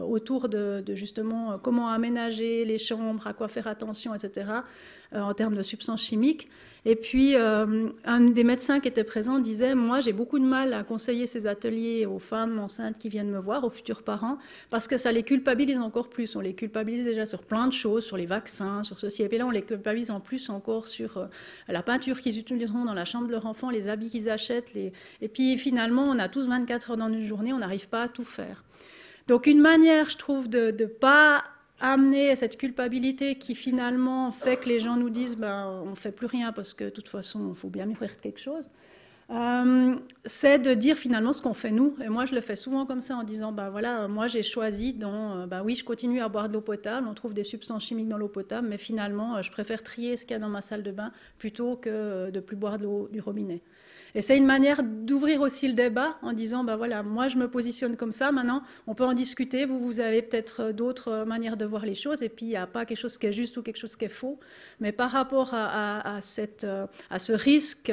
autour 0.02 0.50
de, 0.50 0.84
justement 0.96 1.60
comment 1.60 1.90
aménager 1.90 2.66
les 2.66 2.80
chambres, 2.80 3.28
à 3.28 3.34
quoi 3.34 3.48
faire 3.48 3.68
attention, 3.68 4.16
etc. 4.16 4.50
en 5.14 5.34
termes 5.34 5.56
de 5.56 5.62
substances 5.62 6.02
chimiques. 6.02 6.50
Et 6.84 6.96
puis, 6.96 7.36
un 7.36 8.20
des 8.22 8.44
médecins 8.44 8.80
qui 8.80 8.88
était 8.88 9.04
présent 9.04 9.38
disait, 9.38 9.76
moi, 9.76 10.00
j'ai 10.00 10.14
beaucoup 10.14 10.40
de 10.40 10.46
mal 10.46 10.74
à 10.74 10.84
conseiller 10.84 11.28
ces 11.28 11.46
ateliers 11.46 12.08
aux 12.08 12.18
femmes 12.18 12.58
enceintes 12.58 12.98
qui 12.98 13.08
viennent 13.08 13.30
me 13.30 13.38
voir, 13.38 13.64
aux 13.64 13.70
futurs 13.70 14.02
parents, 14.02 14.40
parce 14.72 14.88
que 14.88 14.98
ça 14.98 15.12
les 15.12 15.22
culpabilise 15.22 15.78
encore 15.78 16.10
plus. 16.10 16.36
On 16.36 16.40
les 16.40 16.56
culpabilise 16.56 17.06
déjà 17.06 17.28
sur 17.28 17.44
plein 17.44 17.68
de 17.68 17.74
choses, 17.74 18.04
sur 18.04 18.18
les 18.18 18.26
vaccins, 18.26 18.82
sur 18.82 19.00
ceci. 19.00 19.22
Et 19.22 19.30
puis 19.30 19.38
là, 19.38 19.46
on 19.46 19.52
les 19.52 19.62
culpabilise 19.62 20.10
en 20.10 20.22
plus 20.22 20.50
encore 20.50 20.88
sur 20.88 21.28
la 21.68 21.84
peinture 21.92 22.22
qu'ils 22.22 22.40
utiliseront 22.40 22.86
dans 22.86 22.94
la 22.94 23.06
chambre 23.06 23.28
de 23.28 23.32
leur 23.32 23.46
enfant, 23.46 23.70
les 23.70 23.90
habits 23.90 24.10
qu'ils 24.10 24.30
achètent. 24.30 24.74
Les... 24.74 24.94
Et 25.22 25.28
puis, 25.28 25.58
finalement, 25.58 26.06
on 26.08 26.20
a 26.20 26.30
tous 26.30 26.48
24 26.48 26.92
heures 26.92 26.98
dans 26.98 27.12
une 27.12 27.26
journée, 27.26 27.52
on 27.52 27.58
n'arrive 27.60 27.90
pas 27.90 28.04
à 28.04 28.08
tout 28.08 28.24
faire. 28.24 28.64
Donc, 29.28 29.46
une 29.46 29.60
manière, 29.60 30.10
je 30.10 30.18
trouve, 30.18 30.48
de 30.48 30.74
ne 30.78 30.86
pas 30.86 31.44
amener 31.82 32.36
cette 32.36 32.58
culpabilité 32.58 33.36
qui 33.36 33.56
finalement 33.56 34.32
fait 34.32 34.56
que 34.56 34.70
les 34.70 34.80
gens 34.80 34.96
nous 34.96 35.10
disent 35.10 35.36
ben, 35.36 35.84
on 35.86 35.92
ne 35.92 35.96
fait 35.96 36.12
plus 36.12 36.28
rien 36.28 36.52
parce 36.54 36.74
que 36.74 36.84
de 36.86 36.90
toute 36.92 37.08
façon 37.08 37.50
il 37.50 37.56
faut 37.56 37.70
bien 37.70 37.88
mûrir 37.88 38.16
quelque 38.22 38.40
chose, 38.40 38.70
euh, 39.32 39.96
c'est 40.26 40.60
de 40.60 40.74
dire 40.74 40.98
finalement 40.98 41.32
ce 41.32 41.42
qu'on 41.42 41.54
fait 41.54 41.72
nous. 41.72 41.96
Et 42.04 42.10
moi 42.10 42.26
je 42.26 42.36
le 42.36 42.42
fais 42.42 42.56
souvent 42.56 42.86
comme 42.86 43.02
ça 43.02 43.16
en 43.16 43.24
disant 43.24 43.52
ben 43.52 43.70
voilà, 43.70 44.08
moi 44.08 44.28
j'ai 44.28 44.44
choisi 44.44 44.94
dans, 44.94 45.48
ben 45.48 45.64
oui 45.64 45.76
je 45.76 45.84
continue 45.86 46.22
à 46.22 46.28
boire 46.28 46.50
de 46.50 46.54
l'eau 46.54 46.62
potable, 46.62 47.08
on 47.08 47.14
trouve 47.14 47.34
des 47.34 47.44
substances 47.44 47.86
chimiques 47.86 48.10
dans 48.10 48.18
l'eau 48.18 48.28
potable, 48.28 48.68
mais 48.68 48.78
finalement 48.78 49.42
je 49.42 49.52
préfère 49.52 49.84
trier 49.84 50.18
ce 50.18 50.26
qu'il 50.26 50.36
y 50.36 50.38
a 50.38 50.40
dans 50.40 50.50
ma 50.50 50.62
salle 50.62 50.84
de 50.84 50.92
bain 50.92 51.12
plutôt 51.38 51.78
que 51.78 52.30
de 52.30 52.40
plus 52.42 52.58
boire 52.58 52.78
de 52.78 52.84
l'eau 52.84 53.08
du 53.12 53.22
robinet. 53.22 53.62
Et 54.16 54.22
c'est 54.22 54.38
une 54.38 54.46
manière 54.46 54.84
d'ouvrir 54.84 55.42
aussi 55.42 55.68
le 55.68 55.74
débat 55.74 56.18
en 56.22 56.34
disant, 56.34 56.64
ben 56.64 56.76
voilà, 56.76 57.04
moi 57.04 57.28
je 57.28 57.38
me 57.38 57.50
positionne 57.50 57.96
comme 57.96 58.12
ça, 58.12 58.32
maintenant 58.32 58.64
on 58.88 58.96
peut 58.96 59.06
en 59.06 59.14
discuter, 59.14 59.66
vous, 59.66 59.80
vous 59.80 60.00
avez 60.00 60.22
peut-être 60.22 60.72
d'autres 60.72 61.24
manières 61.26 61.58
de 61.58 61.66
voir 61.66 61.86
les 61.86 61.96
choses, 61.96 62.22
et 62.22 62.30
puis 62.30 62.46
il 62.46 62.50
n'y 62.50 62.58
a 62.58 62.68
pas 62.68 62.86
quelque 62.86 63.00
chose 63.00 63.18
qui 63.18 63.28
est 63.28 63.32
juste 63.32 63.58
ou 63.58 63.62
quelque 63.62 63.78
chose 63.78 63.96
qui 63.96 64.06
est 64.06 64.10
faux, 64.10 64.40
mais 64.80 64.92
par 64.92 65.12
rapport 65.12 65.54
à, 65.54 66.18
à 66.18 66.22
ce 66.22 67.32
risque 67.32 67.92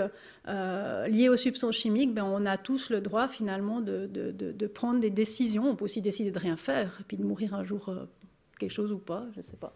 euh, 0.49 1.07
lié 1.09 1.29
aux 1.29 1.37
substances 1.37 1.77
chimiques, 1.77 2.15
ben, 2.15 2.25
on 2.25 2.47
a 2.47 2.57
tous 2.57 2.89
le 2.89 3.03
droit 3.03 3.29
finalement 3.29 3.83
de, 3.83 4.67
prendre 4.73 4.99
des 4.99 5.11
décisions, 5.11 5.69
on 5.69 5.77
peut 5.77 5.85
aussi 5.85 6.01
décider 6.01 6.31
de 6.31 6.39
rien 6.39 6.57
faire, 6.57 6.97
et 7.01 7.05
puis 7.05 7.19
de 7.19 7.25
mourir 7.25 7.55
un 7.55 7.65
jour 7.65 7.91
euh, 7.91 8.07
quelque 8.59 8.71
chose 8.71 8.91
ou 8.93 8.99
pas, 8.99 9.27
je 9.35 9.39
ne 9.39 9.43
sais 9.43 9.57
pas. 9.57 9.75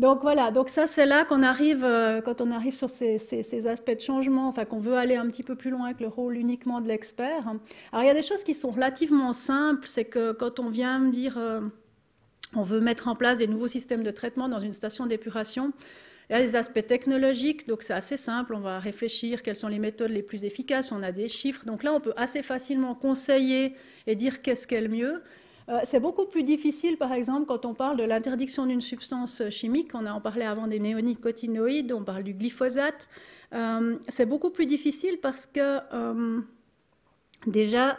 Donc 0.00 0.22
voilà, 0.22 0.50
donc 0.50 0.70
ça 0.70 0.88
c'est 0.88 1.06
là 1.06 1.24
qu'on 1.24 1.44
arrive, 1.44 1.84
euh, 1.84 2.20
quand 2.20 2.40
on 2.40 2.50
arrive 2.50 2.74
sur 2.74 2.90
ces, 2.90 3.66
aspects 3.68 3.94
de 3.94 4.00
changement, 4.00 4.48
enfin 4.48 4.64
qu'on 4.64 4.80
veut 4.80 4.96
aller 4.96 5.14
un 5.14 5.28
petit 5.28 5.44
peu 5.44 5.54
plus 5.54 5.70
loin 5.70 5.86
avec 5.86 6.00
le 6.00 6.08
rôle 6.08 6.36
uniquement 6.36 6.80
de 6.80 6.88
l'expert. 6.88 7.44
Alors 7.92 8.02
il 8.02 8.06
y 8.06 8.10
a 8.10 8.14
des 8.14 8.22
choses 8.22 8.42
qui 8.42 8.54
sont 8.54 8.72
relativement 8.72 9.32
simples, 9.32 9.86
c'est 9.86 10.04
que 10.04 10.32
quand 10.32 10.58
on 10.58 10.68
vient 10.68 10.98
me 10.98 11.12
dire 11.12 11.38
euh, 11.38 11.60
on 12.56 12.64
veut 12.64 12.80
mettre 12.80 13.06
en 13.06 13.14
place 13.14 13.38
des 13.38 13.46
nouveaux 13.46 13.68
systèmes 13.68 14.02
de 14.02 14.10
traitement 14.10 14.48
dans 14.48 14.58
une 14.58 14.72
station 14.72 15.06
d'épuration, 15.06 15.72
il 16.28 16.32
y 16.32 16.36
a 16.40 16.42
des 16.42 16.56
aspects 16.56 16.84
technologiques, 16.84 17.68
donc 17.68 17.84
c'est 17.84 17.92
assez 17.92 18.16
simple, 18.16 18.54
on 18.54 18.60
va 18.60 18.80
réfléchir 18.80 19.44
quelles 19.44 19.54
sont 19.54 19.68
les 19.68 19.78
méthodes 19.78 20.10
les 20.10 20.22
plus 20.22 20.44
efficaces, 20.44 20.90
on 20.90 21.04
a 21.04 21.12
des 21.12 21.28
chiffres, 21.28 21.66
donc 21.66 21.84
là 21.84 21.92
on 21.94 22.00
peut 22.00 22.14
assez 22.16 22.42
facilement 22.42 22.96
conseiller 22.96 23.74
et 24.08 24.16
dire 24.16 24.42
qu'est-ce 24.42 24.66
qu'est 24.66 24.80
le 24.80 24.88
mieux. 24.88 25.22
Euh, 25.68 25.80
c'est 25.84 26.00
beaucoup 26.00 26.26
plus 26.26 26.42
difficile, 26.42 26.96
par 26.96 27.12
exemple, 27.12 27.46
quand 27.46 27.64
on 27.64 27.74
parle 27.74 27.96
de 27.96 28.04
l'interdiction 28.04 28.66
d'une 28.66 28.80
substance 28.80 29.42
chimique. 29.50 29.94
On 29.94 30.06
a 30.06 30.12
en 30.12 30.20
parlé 30.20 30.42
avant 30.44 30.66
des 30.66 30.78
néonicotinoïdes, 30.78 31.92
on 31.92 32.04
parle 32.04 32.22
du 32.22 32.34
glyphosate. 32.34 33.08
Euh, 33.52 33.96
c'est 34.08 34.26
beaucoup 34.26 34.50
plus 34.50 34.66
difficile 34.66 35.18
parce 35.22 35.46
que, 35.46 35.78
euh, 35.92 36.40
déjà, 37.46 37.98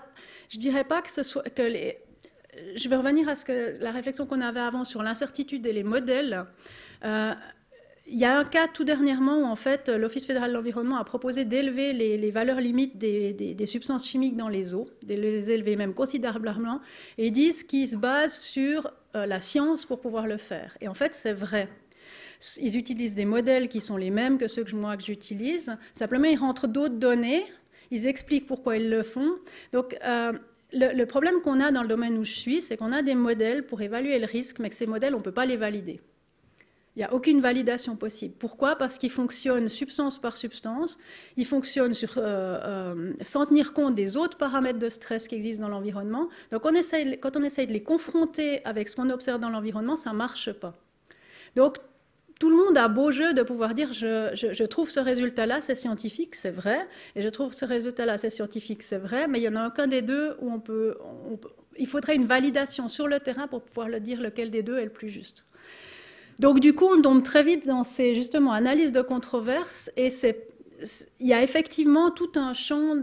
je 0.49 0.59
dirais 0.59 0.83
pas 0.83 1.01
que 1.01 1.09
ce 1.09 1.23
soit. 1.23 1.43
Je 1.57 2.89
vais 2.89 2.95
revenir 2.95 3.27
à 3.27 3.35
ce 3.35 3.45
que 3.45 3.81
la 3.81 3.91
réflexion 3.91 4.25
qu'on 4.25 4.41
avait 4.41 4.59
avant 4.59 4.83
sur 4.83 5.01
l'incertitude 5.01 5.65
et 5.65 5.73
les 5.73 5.83
modèles. 5.83 6.45
Il 8.07 8.19
y 8.19 8.25
a 8.25 8.37
un 8.37 8.43
cas 8.43 8.67
tout 8.67 8.83
dernièrement 8.83 9.39
où 9.39 9.45
en 9.45 9.55
fait 9.55 9.89
l'Office 9.89 10.27
fédéral 10.27 10.51
de 10.51 10.55
l'environnement 10.55 10.97
a 10.97 11.03
proposé 11.03 11.43
d'élever 11.43 11.91
les, 11.91 12.31
valeurs 12.31 12.59
limites 12.61 12.99
des, 12.99 13.65
substances 13.65 14.07
chimiques 14.07 14.37
dans 14.37 14.47
les 14.47 14.75
eaux, 14.75 14.87
de 15.03 15.15
les 15.15 15.49
élever 15.49 15.75
même 15.75 15.95
considérablement, 15.95 16.81
et 17.17 17.27
ils 17.27 17.31
disent 17.31 17.63
qu'ils 17.63 17.87
se 17.87 17.97
basent 17.97 18.39
sur 18.39 18.91
euh, 19.15 19.25
la 19.25 19.41
science 19.41 19.85
pour 19.85 20.01
pouvoir 20.01 20.27
le 20.27 20.37
faire. 20.37 20.77
Et 20.81 20.87
en 20.87 20.93
fait, 20.93 21.15
c'est 21.15 21.33
vrai. 21.33 21.67
Ils 22.61 22.77
utilisent 22.77 23.15
des 23.15 23.25
modèles 23.25 23.69
qui 23.69 23.81
sont 23.81 23.97
les 23.97 24.11
mêmes 24.11 24.37
que 24.37 24.47
ceux 24.47 24.63
que 24.63 24.75
moi 24.75 24.97
que 24.97 25.03
j'utilise. 25.03 25.75
Simplement, 25.93 26.27
ils 26.27 26.37
rentrent 26.37 26.67
d'autres 26.67 26.95
données. 26.95 27.43
Ils 27.89 28.05
expliquent 28.05 28.45
pourquoi 28.45 28.77
ils 28.77 28.89
le 28.89 29.01
font. 29.01 29.37
Donc 29.71 29.97
euh, 30.05 30.31
le 30.73 31.05
problème 31.05 31.41
qu'on 31.41 31.59
a 31.59 31.71
dans 31.71 31.81
le 31.81 31.87
domaine 31.87 32.17
où 32.19 32.23
je 32.23 32.33
suis, 32.33 32.61
c'est 32.61 32.77
qu'on 32.77 32.91
a 32.91 33.01
des 33.01 33.15
modèles 33.15 33.65
pour 33.65 33.81
évaluer 33.81 34.19
le 34.19 34.25
risque, 34.25 34.59
mais 34.59 34.69
que 34.69 34.75
ces 34.75 34.85
modèles, 34.85 35.15
on 35.15 35.19
ne 35.19 35.23
peut 35.23 35.31
pas 35.31 35.45
les 35.47 35.57
valider. 35.57 36.01
Il 36.95 36.99
n'y 36.99 37.05
a 37.05 37.13
aucune 37.13 37.41
validation 37.41 37.97
possible. 37.97 38.35
Pourquoi? 38.39 38.77
Parce 38.77 38.97
qu'il 38.97 39.11
fonctionne 39.11 39.67
substance 39.67 40.17
par 40.17 40.37
substance, 40.37 40.97
il 41.35 41.45
fonctionne 41.45 41.91
euh, 41.91 42.17
euh, 42.17 43.13
sans 43.21 43.45
tenir 43.45 43.73
compte 43.73 43.95
des 43.95 44.15
autres 44.15 44.37
paramètres 44.37 44.79
de 44.79 44.87
stress 44.87 45.27
qui 45.27 45.35
existent 45.35 45.63
dans 45.63 45.69
l'environnement. 45.69 46.29
Donc 46.51 46.63
quand 46.63 46.71
on 47.37 47.43
essaye 47.43 47.67
de 47.67 47.73
les 47.73 47.83
confronter 47.83 48.63
avec 48.63 48.87
ce 48.87 48.95
qu'on 48.95 49.09
observe 49.09 49.41
dans 49.41 49.49
l'environnement, 49.49 49.97
ça 49.97 50.11
ne 50.11 50.15
marche 50.15 50.53
pas. 50.53 50.77
Donc 51.57 51.77
tout 52.39 52.49
le 52.49 52.55
monde 52.55 52.77
a 52.77 52.87
beau 52.87 53.11
jeu 53.11 53.33
de 53.33 53.43
pouvoir 53.43 53.73
dire 53.73 53.91
je, 53.91 54.63
trouve 54.65 54.89
ce 54.89 54.99
résultat-là, 54.99 55.61
c'est 55.61 55.75
scientifique, 55.75 56.35
c'est 56.35 56.51
vrai, 56.51 56.87
et 57.15 57.21
je 57.21 57.29
trouve 57.29 57.53
ce 57.55 57.65
résultat-là, 57.65 58.17
c'est 58.17 58.29
scientifique, 58.29 58.83
c'est 58.83 58.97
vrai, 58.97 59.27
mais 59.27 59.39
il 59.39 59.41
n'y 59.41 59.49
en 59.49 59.55
a 59.55 59.67
aucun 59.67 59.87
des 59.87 60.01
deux 60.01 60.35
où 60.41 60.51
on 60.51 60.59
peut, 60.59 60.97
Il 61.77 61.87
faudrait 61.87 62.15
une 62.15 62.25
validation 62.25 62.87
sur 62.87 63.07
le 63.07 63.19
terrain 63.19 63.47
pour 63.47 63.61
pouvoir 63.61 63.89
le 63.89 63.99
dire 63.99 64.21
lequel 64.21 64.49
des 64.49 64.63
deux 64.63 64.77
est 64.77 64.85
le 64.85 64.91
plus 64.91 65.09
juste. 65.09 65.45
Donc 66.39 66.59
du 66.59 66.73
coup, 66.73 66.85
on 66.85 67.01
tombe 67.01 67.23
très 67.23 67.43
vite 67.43 67.67
dans 67.67 67.83
ces 67.83 68.13
justement 68.15 68.51
analyses 68.51 68.91
de 68.91 69.01
controverses 69.01 69.91
et 69.95 70.09
il 71.19 71.27
y 71.27 71.33
a 71.33 71.41
effectivement 71.41 72.11
tout 72.11 72.31
un 72.35 72.53
champ 72.53 72.95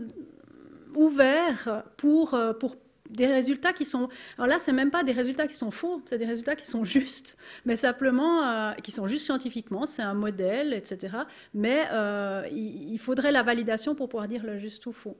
ouvert 0.95 1.85
pour, 1.97 2.35
euh, 2.35 2.53
pour 2.53 2.77
des 3.09 3.27
résultats 3.27 3.73
qui 3.73 3.85
sont... 3.85 4.09
Alors 4.37 4.49
là, 4.49 4.59
c'est 4.59 4.73
même 4.73 4.91
pas 4.91 5.05
des 5.05 5.13
résultats 5.13 5.47
qui 5.47 5.55
sont 5.55 5.71
faux, 5.71 6.03
c'est 6.07 6.19
des 6.19 6.27
résultats 6.27 6.57
qui 6.57 6.67
sont 6.67 6.85
justes, 6.85 7.37
mais 7.65 7.77
simplement 7.77 8.45
euh, 8.45 8.73
qui 8.75 8.91
sont 8.91 9.07
justes 9.07 9.27
scientifiquement, 9.27 9.87
c'est 9.87 10.03
un 10.03 10.15
modèle, 10.15 10.73
etc. 10.73 11.17
Mais 11.55 11.85
euh, 11.93 12.47
il, 12.53 12.99
faudrait 12.99 13.33
la 13.33 13.43
validation 13.43 13.95
pour 13.95 14.09
pouvoir 14.09 14.29
dire 14.29 14.45
le 14.45 14.59
juste 14.59 14.87
ou 14.87 14.93
faux. 14.93 15.17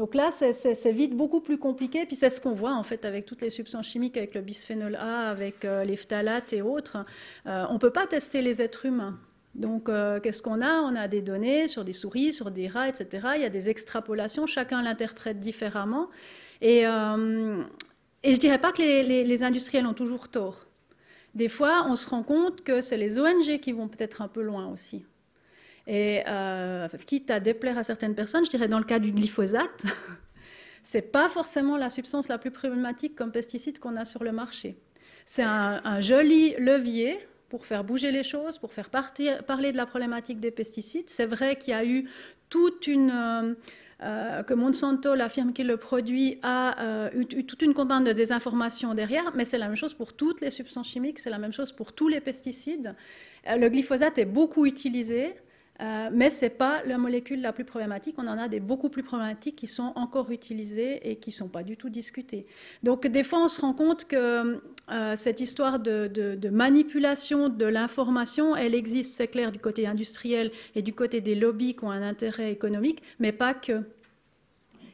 Donc 0.00 0.14
là, 0.14 0.30
c'est 0.32 0.92
vite 0.92 1.14
beaucoup 1.14 1.40
plus 1.40 1.58
compliqué. 1.58 2.06
Puis 2.06 2.16
c'est 2.16 2.30
ce 2.30 2.40
qu'on 2.40 2.54
voit 2.54 2.72
en 2.72 2.82
fait 2.82 3.04
avec 3.04 3.26
toutes 3.26 3.42
les 3.42 3.50
substances 3.50 3.86
chimiques, 3.86 4.16
avec 4.16 4.34
le 4.34 4.40
bisphénol 4.40 4.96
A, 4.96 5.28
avec 5.28 5.66
euh, 5.66 5.84
les 5.84 5.96
phtalates 5.96 6.54
et 6.54 6.62
autres. 6.62 7.04
Euh, 7.46 7.66
on 7.68 7.74
ne 7.74 7.78
peut 7.78 7.90
pas 7.90 8.06
tester 8.06 8.40
les 8.40 8.62
êtres 8.62 8.86
humains. 8.86 9.18
Donc, 9.54 9.90
euh, 9.90 10.18
qu'est-ce 10.18 10.42
qu'on 10.42 10.62
a? 10.62 10.80
On 10.80 10.96
a 10.96 11.06
des 11.06 11.20
données 11.20 11.68
sur 11.68 11.84
des 11.84 11.92
souris, 11.92 12.32
sur 12.32 12.50
des 12.50 12.66
rats, 12.66 12.88
etc. 12.88 13.32
Il 13.36 13.42
y 13.42 13.44
a 13.44 13.50
des 13.50 13.68
extrapolations, 13.68 14.46
chacun 14.46 14.80
l'interprète 14.80 15.38
différemment. 15.38 16.08
Et, 16.62 16.80
je 16.80 18.30
ne 18.30 18.36
dirais 18.36 18.58
pas 18.58 18.72
que 18.72 18.78
les, 18.78 19.22
les, 19.22 19.42
industriels 19.42 19.86
ont 19.86 19.92
toujours 19.92 20.30
tort. 20.30 20.66
Des 21.34 21.48
fois, 21.48 21.84
on 21.90 21.96
se 21.96 22.08
rend 22.08 22.22
compte 22.22 22.62
que 22.62 22.80
c'est 22.80 22.96
les 22.96 23.18
ONG 23.18 23.60
qui 23.60 23.72
vont 23.72 23.88
peut-être 23.88 24.22
un 24.22 24.28
peu 24.28 24.40
loin 24.40 24.66
aussi. 24.68 25.04
Et 25.86 26.22
euh, 26.28 26.88
quitte 27.06 27.30
à 27.30 27.40
déplaire 27.40 27.78
à 27.78 27.82
certaines 27.82 28.14
personnes, 28.14 28.44
je 28.44 28.50
dirais 28.50 28.68
dans 28.68 28.78
le 28.78 28.84
cas 28.84 28.98
du 28.98 29.12
glyphosate, 29.12 29.84
c'est 30.84 31.12
pas 31.12 31.28
forcément 31.28 31.76
la 31.76 31.90
substance 31.90 32.28
la 32.28 32.38
plus 32.38 32.50
problématique 32.50 33.14
comme 33.14 33.32
pesticide 33.32 33.78
qu'on 33.78 33.96
a 33.96 34.04
sur 34.04 34.22
le 34.22 34.32
marché. 34.32 34.76
C'est 35.24 35.42
un, 35.42 36.00
joli 36.00 36.54
levier 36.58 37.18
pour 37.48 37.66
faire 37.66 37.84
bouger 37.84 38.10
les 38.10 38.22
choses, 38.22 38.58
pour 38.58 38.72
faire 38.72 38.90
parler 38.90 39.72
de 39.72 39.76
la 39.76 39.86
problématique 39.86 40.40
des 40.40 40.50
pesticides. 40.50 41.08
C'est 41.08 41.26
vrai 41.26 41.56
qu'il 41.56 41.70
y 41.70 41.76
a 41.76 41.84
eu 41.84 42.08
toute 42.48 42.86
une... 42.86 43.10
Euh, 43.10 43.54
euh, 44.02 44.42
que 44.42 44.54
Monsanto, 44.54 45.14
la 45.14 45.28
firme 45.28 45.52
qui 45.52 45.62
le 45.62 45.76
produit, 45.76 46.38
a 46.42 47.10
eu, 47.14 47.26
toute 47.26 47.60
une 47.60 47.74
campagne 47.74 48.02
de 48.02 48.12
désinformation 48.12 48.94
derrière, 48.94 49.30
mais 49.34 49.44
c'est 49.44 49.58
la 49.58 49.66
même 49.66 49.76
chose 49.76 49.92
pour 49.92 50.14
toutes 50.14 50.40
les 50.40 50.50
substances 50.50 50.88
chimiques, 50.88 51.18
c'est 51.18 51.28
la 51.28 51.36
même 51.36 51.52
chose 51.52 51.70
pour 51.72 51.92
tous 51.92 52.08
les 52.08 52.20
pesticides. 52.20 52.94
le 53.46 53.68
glyphosate 53.68 54.16
est 54.16 54.24
beaucoup 54.24 54.64
utilisé. 54.64 55.34
Euh, 55.80 56.10
mais 56.12 56.30
ce 56.30 56.44
n'est 56.44 56.50
pas 56.50 56.82
la 56.84 56.98
molécule 56.98 57.40
la 57.40 57.52
plus 57.52 57.64
problématique. 57.64 58.16
On 58.18 58.26
en 58.26 58.38
a 58.38 58.48
des 58.48 58.60
beaucoup 58.60 58.90
plus 58.90 59.02
problématiques 59.02 59.56
qui 59.56 59.66
sont 59.66 59.92
encore 59.94 60.30
utilisées 60.30 61.10
et 61.10 61.16
qui 61.16 61.30
ne 61.30 61.34
sont 61.34 61.48
pas 61.48 61.62
du 61.62 61.76
tout 61.76 61.88
discutées. 61.88 62.46
Donc 62.82 63.06
des 63.06 63.22
fois, 63.22 63.42
on 63.44 63.48
se 63.48 63.60
rend 63.60 63.72
compte 63.72 64.04
que 64.04 64.60
euh, 64.90 65.16
cette 65.16 65.40
histoire 65.40 65.78
de, 65.78 66.08
de 66.08 66.48
manipulation 66.48 67.48
de 67.48 67.64
l'information, 67.64 68.56
elle 68.56 68.74
existe, 68.74 69.16
c'est 69.16 69.28
clair, 69.28 69.52
du 69.52 69.58
côté 69.58 69.86
industriel 69.86 70.50
et 70.74 70.82
du 70.82 70.92
côté 70.92 71.20
des 71.20 71.34
lobbies 71.34 71.74
qui 71.74 71.84
ont 71.84 71.90
un 71.90 72.02
intérêt 72.02 72.52
économique, 72.52 73.02
mais 73.18 73.32
pas 73.32 73.54
que. 73.54 73.82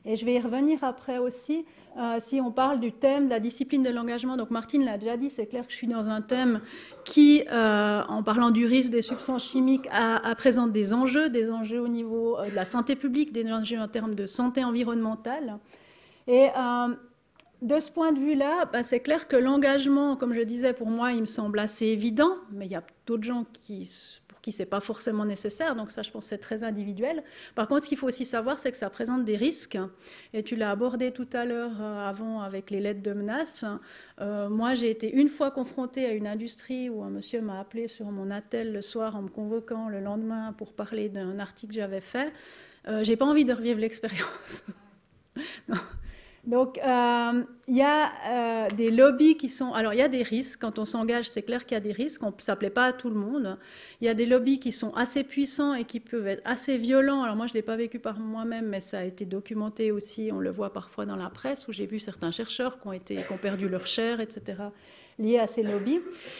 Et 0.06 0.14
je 0.14 0.25
vais 0.25 0.34
y 0.34 0.38
revenir 0.38 0.84
après 0.84 1.18
aussi. 1.18 1.64
Euh, 1.98 2.16
si 2.20 2.40
on 2.40 2.52
parle 2.52 2.78
du 2.78 2.92
thème 2.92 3.25
de 3.25 3.30
la 3.30 3.40
discipline 3.40 3.82
de 3.82 3.90
l'engagement, 3.90 4.36
donc 4.36 4.50
Martine 4.50 4.84
l'a 4.84 4.98
déjà 4.98 5.16
dit, 5.16 5.30
c'est 5.30 5.46
clair 5.46 5.66
que 5.66 5.72
je 5.72 5.76
suis 5.76 5.88
dans 5.88 6.10
un 6.10 6.22
thème 6.22 6.60
qui, 7.04 7.42
euh, 7.50 8.02
en 8.08 8.22
parlant 8.22 8.50
du 8.50 8.66
risque 8.66 8.90
des 8.90 9.02
substances 9.02 9.44
chimiques, 9.44 9.88
a, 9.90 10.34
présente 10.36 10.70
des 10.70 10.94
enjeux, 10.94 11.28
des 11.28 11.50
enjeux 11.50 11.80
au 11.80 11.88
niveau 11.88 12.38
euh, 12.38 12.48
de 12.48 12.54
la 12.54 12.64
santé 12.64 12.94
publique, 12.94 13.32
des 13.32 13.50
enjeux 13.50 13.80
en 13.80 13.88
termes 13.88 14.14
de 14.14 14.26
santé 14.26 14.62
environnementale. 14.62 15.58
Et 16.28 16.48
de 17.62 17.80
ce 17.80 17.90
point 17.90 18.12
de 18.12 18.18
vue-là, 18.18 18.66
bah, 18.72 18.82
c'est 18.82 19.00
clair 19.00 19.26
que 19.28 19.36
l'engagement, 19.36 20.16
comme 20.16 20.34
je 20.34 20.42
disais, 20.42 20.72
pour 20.72 20.88
moi, 20.88 21.12
il 21.12 21.20
me 21.20 21.26
semble 21.26 21.58
assez 21.58 21.86
évident, 21.86 22.36
mais 22.52 22.66
il 22.66 22.72
y 22.72 22.76
a 22.76 22.82
d'autres 23.06 23.25
gens 23.25 23.46
qui 23.52 23.90
qui 24.47 24.53
c'est 24.53 24.65
pas 24.65 24.79
forcément 24.79 25.25
nécessaire. 25.25 25.75
Donc 25.75 25.91
ça, 25.91 26.03
je 26.03 26.12
pense, 26.12 26.26
c'est 26.26 26.38
très 26.38 26.62
individuel. 26.62 27.25
Par 27.57 27.67
contre, 27.67 27.83
ce 27.83 27.88
qu'il 27.88 27.99
faut 27.99 28.07
aussi 28.07 28.25
savoir, 28.25 28.61
c'est 28.61 28.71
que 28.71 28.76
ça 28.76 28.91
présente 28.91 29.25
des 29.25 29.37
risques. 29.37 29.76
Et 30.33 30.45
tu 30.45 30.55
l'as 30.55 30.71
abordé 30.71 31.11
tout 31.11 31.26
à 31.33 31.45
l'heure 31.45 31.73
euh, 31.81 32.09
avant 32.09 32.43
avec 32.43 32.71
les 32.71 32.79
lettres 32.79 33.03
de 33.03 33.12
menace. 33.12 33.65
Euh, 34.21 34.49
moi, 34.49 34.75
j'ai 34.75 34.88
été 34.88 35.12
une 35.12 35.26
fois 35.26 35.50
confrontée 35.50 36.07
à 36.07 36.12
une 36.12 36.29
industrie 36.29 36.88
où 36.88 37.03
un 37.03 37.11
monsieur 37.11 37.41
m'a 37.41 37.59
appelé 37.59 37.88
sur 37.88 38.07
mon 38.12 38.31
attel 38.31 38.73
le 38.73 38.83
soir 38.83 39.17
en 39.17 39.23
me 39.23 39.29
convoquant 39.29 39.88
le 39.88 39.99
lendemain 39.99 40.53
pour 40.53 40.75
parler 40.75 41.09
d'un 41.09 41.41
article 41.41 41.73
que 41.73 41.81
j'avais 41.81 42.00
fait. 42.00 42.33
Euh, 42.87 43.03
j'ai 43.03 43.17
pas 43.17 43.26
envie 43.26 43.45
de 43.45 43.53
revivre 43.53 43.81
l'expérience. 43.81 44.65
Donc, 46.47 46.79
euh, 46.79 47.43
il 47.67 47.76
y 47.76 47.83
a 47.83 48.12
euh, 48.29 48.69
des 48.71 48.93
lobbies 48.93 49.37
qui 49.37 49.49
sont... 49.49 49.73
Alors, 49.73 49.93
il 49.95 49.99
y 49.99 50.03
a 50.03 50.09
des 50.09 50.23
risques. 50.23 50.61
Quand 50.61 50.79
on 50.79 50.85
s'engage, 50.85 51.29
c'est 51.29 51.43
clair 51.43 51.67
qu'il 51.67 51.75
y 51.75 51.79
a 51.79 51.81
des 51.81 51.93
risques. 51.93 52.23
Ça 52.38 52.53
ne 52.53 52.57
plaît 52.57 52.71
pas 52.71 52.85
à 52.87 52.93
tout 52.93 53.11
le 53.11 53.17
monde. 53.17 53.59
Il 54.00 54.07
y 54.07 54.09
a 54.09 54.15
des 54.15 54.26
lobbies 54.26 54.61
qui 54.61 54.71
sont 54.71 54.95
assez 54.95 55.25
puissants 55.25 55.75
et 55.75 55.85
qui 55.85 55.99
peuvent 55.99 56.29
être 56.29 56.43
assez 56.45 56.76
violents. 56.76 57.25
Alors, 57.25 57.35
moi, 57.35 57.49
je 57.49 57.53
ne 57.53 57.57
l'ai 57.57 57.62
pas 57.62 57.75
vécu 57.75 57.99
par 57.99 58.21
moi-même, 58.21 58.67
mais 58.67 58.81
ça 58.81 59.00
a 59.00 59.03
été 59.03 59.25
documenté 59.25 59.91
aussi. 59.91 60.31
On 60.33 60.38
le 60.38 60.50
voit 60.50 60.73
parfois 60.73 61.05
dans 61.05 61.17
la 61.17 61.31
presse, 61.31 61.67
où 61.67 61.73
j'ai 61.73 61.87
vu 61.87 61.99
certains 61.99 62.31
chercheurs 62.31 62.79
qui 62.81 62.88
ont, 62.88 63.38
perdu 63.43 63.69
leur 63.69 63.88
chair, 63.88 64.21
etc. 64.21 64.62
liées 65.19 65.41
à 65.41 65.49
ces 65.49 65.65
lobbies. 65.65 65.99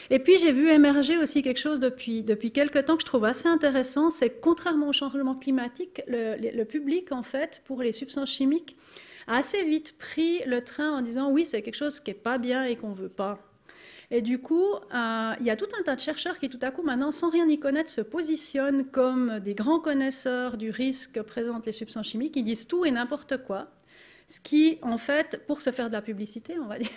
Et 0.09 0.19
puis 0.19 0.37
j'ai 0.37 0.53
vu 0.53 0.69
émerger 0.69 1.17
aussi 1.17 1.41
quelque 1.41 1.59
chose 1.59 1.81
depuis, 1.81 2.23
depuis 2.23 2.51
quelques 2.51 2.85
temps 2.85 2.95
que 2.95 3.01
je 3.01 3.07
trouve 3.07 3.25
assez 3.25 3.47
intéressant, 3.47 4.09
c'est 4.09 4.39
contrairement 4.39 4.89
au 4.89 4.93
changement 4.93 5.35
climatique, 5.35 6.01
le, 6.07 6.63
public, 6.63 7.11
en 7.11 7.23
fait, 7.23 7.61
pour 7.65 7.81
les 7.81 7.91
substances 7.91 8.31
chimiques, 8.31 8.77
a 9.27 9.37
assez 9.37 9.63
vite 9.63 9.97
pris 9.97 10.41
le 10.45 10.63
train 10.63 10.97
en 10.97 11.01
disant 11.01 11.31
oui, 11.31 11.45
c'est 11.45 11.61
quelque 11.61 11.75
chose 11.75 11.99
qui 11.99 12.11
n'est 12.11 12.15
pas 12.15 12.37
bien 12.37 12.65
et 12.65 12.75
qu'on 12.75 12.89
ne 12.89 12.95
veut 12.95 13.09
pas. 13.09 13.39
Et 14.09 14.21
du 14.21 14.39
coup, 14.39 14.63
euh, 14.93 15.33
il 15.39 15.45
y 15.45 15.49
a 15.49 15.57
tout 15.57 15.67
un 15.77 15.83
tas 15.83 15.95
de 15.95 15.99
chercheurs 15.99 16.39
qui, 16.39 16.49
tout 16.49 16.59
à 16.61 16.71
coup, 16.71 16.81
maintenant, 16.81 17.11
sans 17.11 17.29
rien 17.29 17.47
y 17.49 17.59
connaître, 17.59 17.89
se 17.89 18.01
positionnent 18.01 18.85
comme 18.85 19.39
des 19.39 19.53
grands 19.53 19.79
connaisseurs 19.79 20.55
du 20.55 20.69
risque 20.69 21.13
que 21.13 21.19
présentent 21.19 21.65
les 21.65 21.73
substances 21.73 22.07
chimiques. 22.07 22.35
Ils 22.37 22.43
disent 22.43 22.67
tout 22.67 22.85
et 22.85 22.91
n'importe 22.91 23.43
quoi. 23.43 23.67
Ce 24.29 24.41
qui, 24.41 24.77
en 24.81 24.97
fait, 24.97 25.41
pour 25.47 25.61
se 25.61 25.71
faire 25.71 25.87
de 25.87 25.93
la 25.93 26.01
publicité, 26.01 26.57
on 26.59 26.67
va 26.67 26.79
dire. 26.79 26.89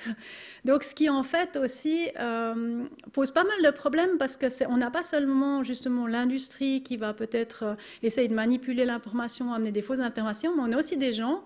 Donc, 0.65 0.85
ce 0.85 0.95
qui, 0.95 1.09
en 1.09 1.25
fait, 1.25 1.57
aussi 1.57 2.09
euh, 2.21 2.85
pose 3.13 3.33
pas 3.33 3.45
mal 3.45 3.61
de 3.63 3.71
problèmes 3.71 4.17
parce 4.17 4.37
que 4.37 4.47
on 4.69 4.77
n'a 4.77 4.91
pas 4.91 5.03
seulement, 5.03 5.65
justement, 5.65 6.07
l'industrie 6.07 6.85
qui 6.85 6.97
va 6.97 7.13
peut-être 7.13 7.65
euh, 7.65 7.75
essayer 8.05 8.29
de 8.29 8.35
manipuler 8.35 8.85
l'information, 8.85 9.53
amener 9.53 9.73
des 9.73 9.83
fausses 9.83 10.01
informations, 10.01 10.55
mais 10.55 10.63
on 10.63 10.73
a 10.73 10.79
aussi 10.79 10.97
des 10.97 11.13
gens 11.13 11.43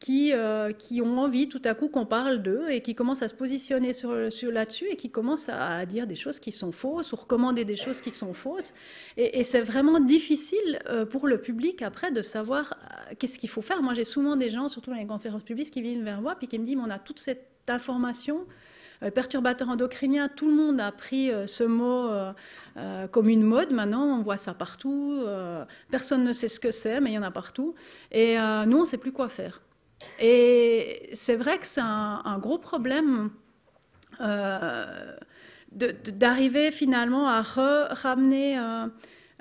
qui, 0.00 0.32
euh, 0.34 0.72
qui 0.72 1.00
ont 1.00 1.18
envie 1.18 1.48
tout 1.48 1.62
à 1.64 1.74
coup 1.74 1.88
qu'on 1.88 2.06
parle 2.06 2.42
d'eux 2.42 2.66
et 2.68 2.82
qui 2.82 2.94
commencent 2.94 3.22
à 3.22 3.28
se 3.28 3.34
positionner 3.34 3.92
sur, 3.92 4.12
là-dessus 4.12 4.86
et 4.90 4.96
qui 4.96 5.10
commencent 5.10 5.48
à, 5.48 5.86
dire 5.86 6.06
des 6.06 6.14
choses 6.14 6.40
qui 6.40 6.52
sont 6.52 6.72
fausses 6.72 7.12
ou 7.12 7.16
recommander 7.16 7.64
des 7.64 7.76
choses 7.76 8.00
qui 8.00 8.10
sont 8.10 8.34
fausses. 8.34 8.74
Et, 9.16 9.44
c'est 9.44 9.62
vraiment 9.62 10.00
difficile 10.00 10.78
euh, 10.88 11.06
pour 11.06 11.26
le 11.26 11.40
public 11.40 11.82
après 11.82 12.10
de 12.10 12.22
savoir 12.22 12.74
euh, 12.74 13.14
qu'est-ce 13.18 13.38
qu'il 13.38 13.48
faut 13.48 13.62
faire. 13.62 13.82
Moi, 13.82 13.94
j'ai 13.94 14.04
souvent 14.04 14.36
des 14.36 14.50
gens, 14.50 14.68
surtout 14.68 14.90
dans 14.90 14.96
les 14.96 15.06
conférences 15.06 15.42
publiques, 15.42 15.70
qui 15.70 15.80
viennent 15.80 16.04
vers 16.04 16.20
moi 16.20 16.34
puis 16.34 16.48
qui 16.48 16.58
me 16.58 16.64
disent, 16.64 16.78
on 16.78 16.90
a 16.90 16.98
toute 16.98 17.18
cette 17.18 17.48
information 17.68 18.46
perturbateur 19.14 19.68
endocrinien, 19.68 20.28
tout 20.28 20.48
le 20.48 20.54
monde 20.54 20.80
a 20.80 20.90
pris 20.90 21.30
ce 21.46 21.64
mot 21.64 22.08
comme 23.10 23.28
une 23.28 23.42
mode. 23.42 23.70
Maintenant, 23.70 24.04
on 24.04 24.22
voit 24.22 24.38
ça 24.38 24.54
partout. 24.54 25.22
personne 25.90 26.24
ne 26.24 26.32
sait 26.32 26.48
ce 26.48 26.60
que 26.60 26.70
c'est, 26.70 27.00
mais 27.00 27.10
il 27.10 27.14
y 27.14 27.18
en 27.18 27.22
a 27.22 27.30
partout. 27.30 27.74
Et 28.12 28.36
nous, 28.66 28.78
on 28.78 28.80
ne 28.80 28.86
sait 28.86 28.96
plus 28.96 29.12
quoi 29.12 29.28
faire. 29.28 29.63
Et 30.20 31.10
c'est 31.12 31.36
vrai 31.36 31.58
que 31.58 31.66
c'est 31.66 31.80
un, 31.80 32.38
gros 32.38 32.58
problème 32.58 33.30
euh, 34.20 35.16
d'arriver 35.72 36.70
finalement 36.70 37.26
à 37.28 37.42
ramener, 37.42 38.56
euh, 38.56 38.86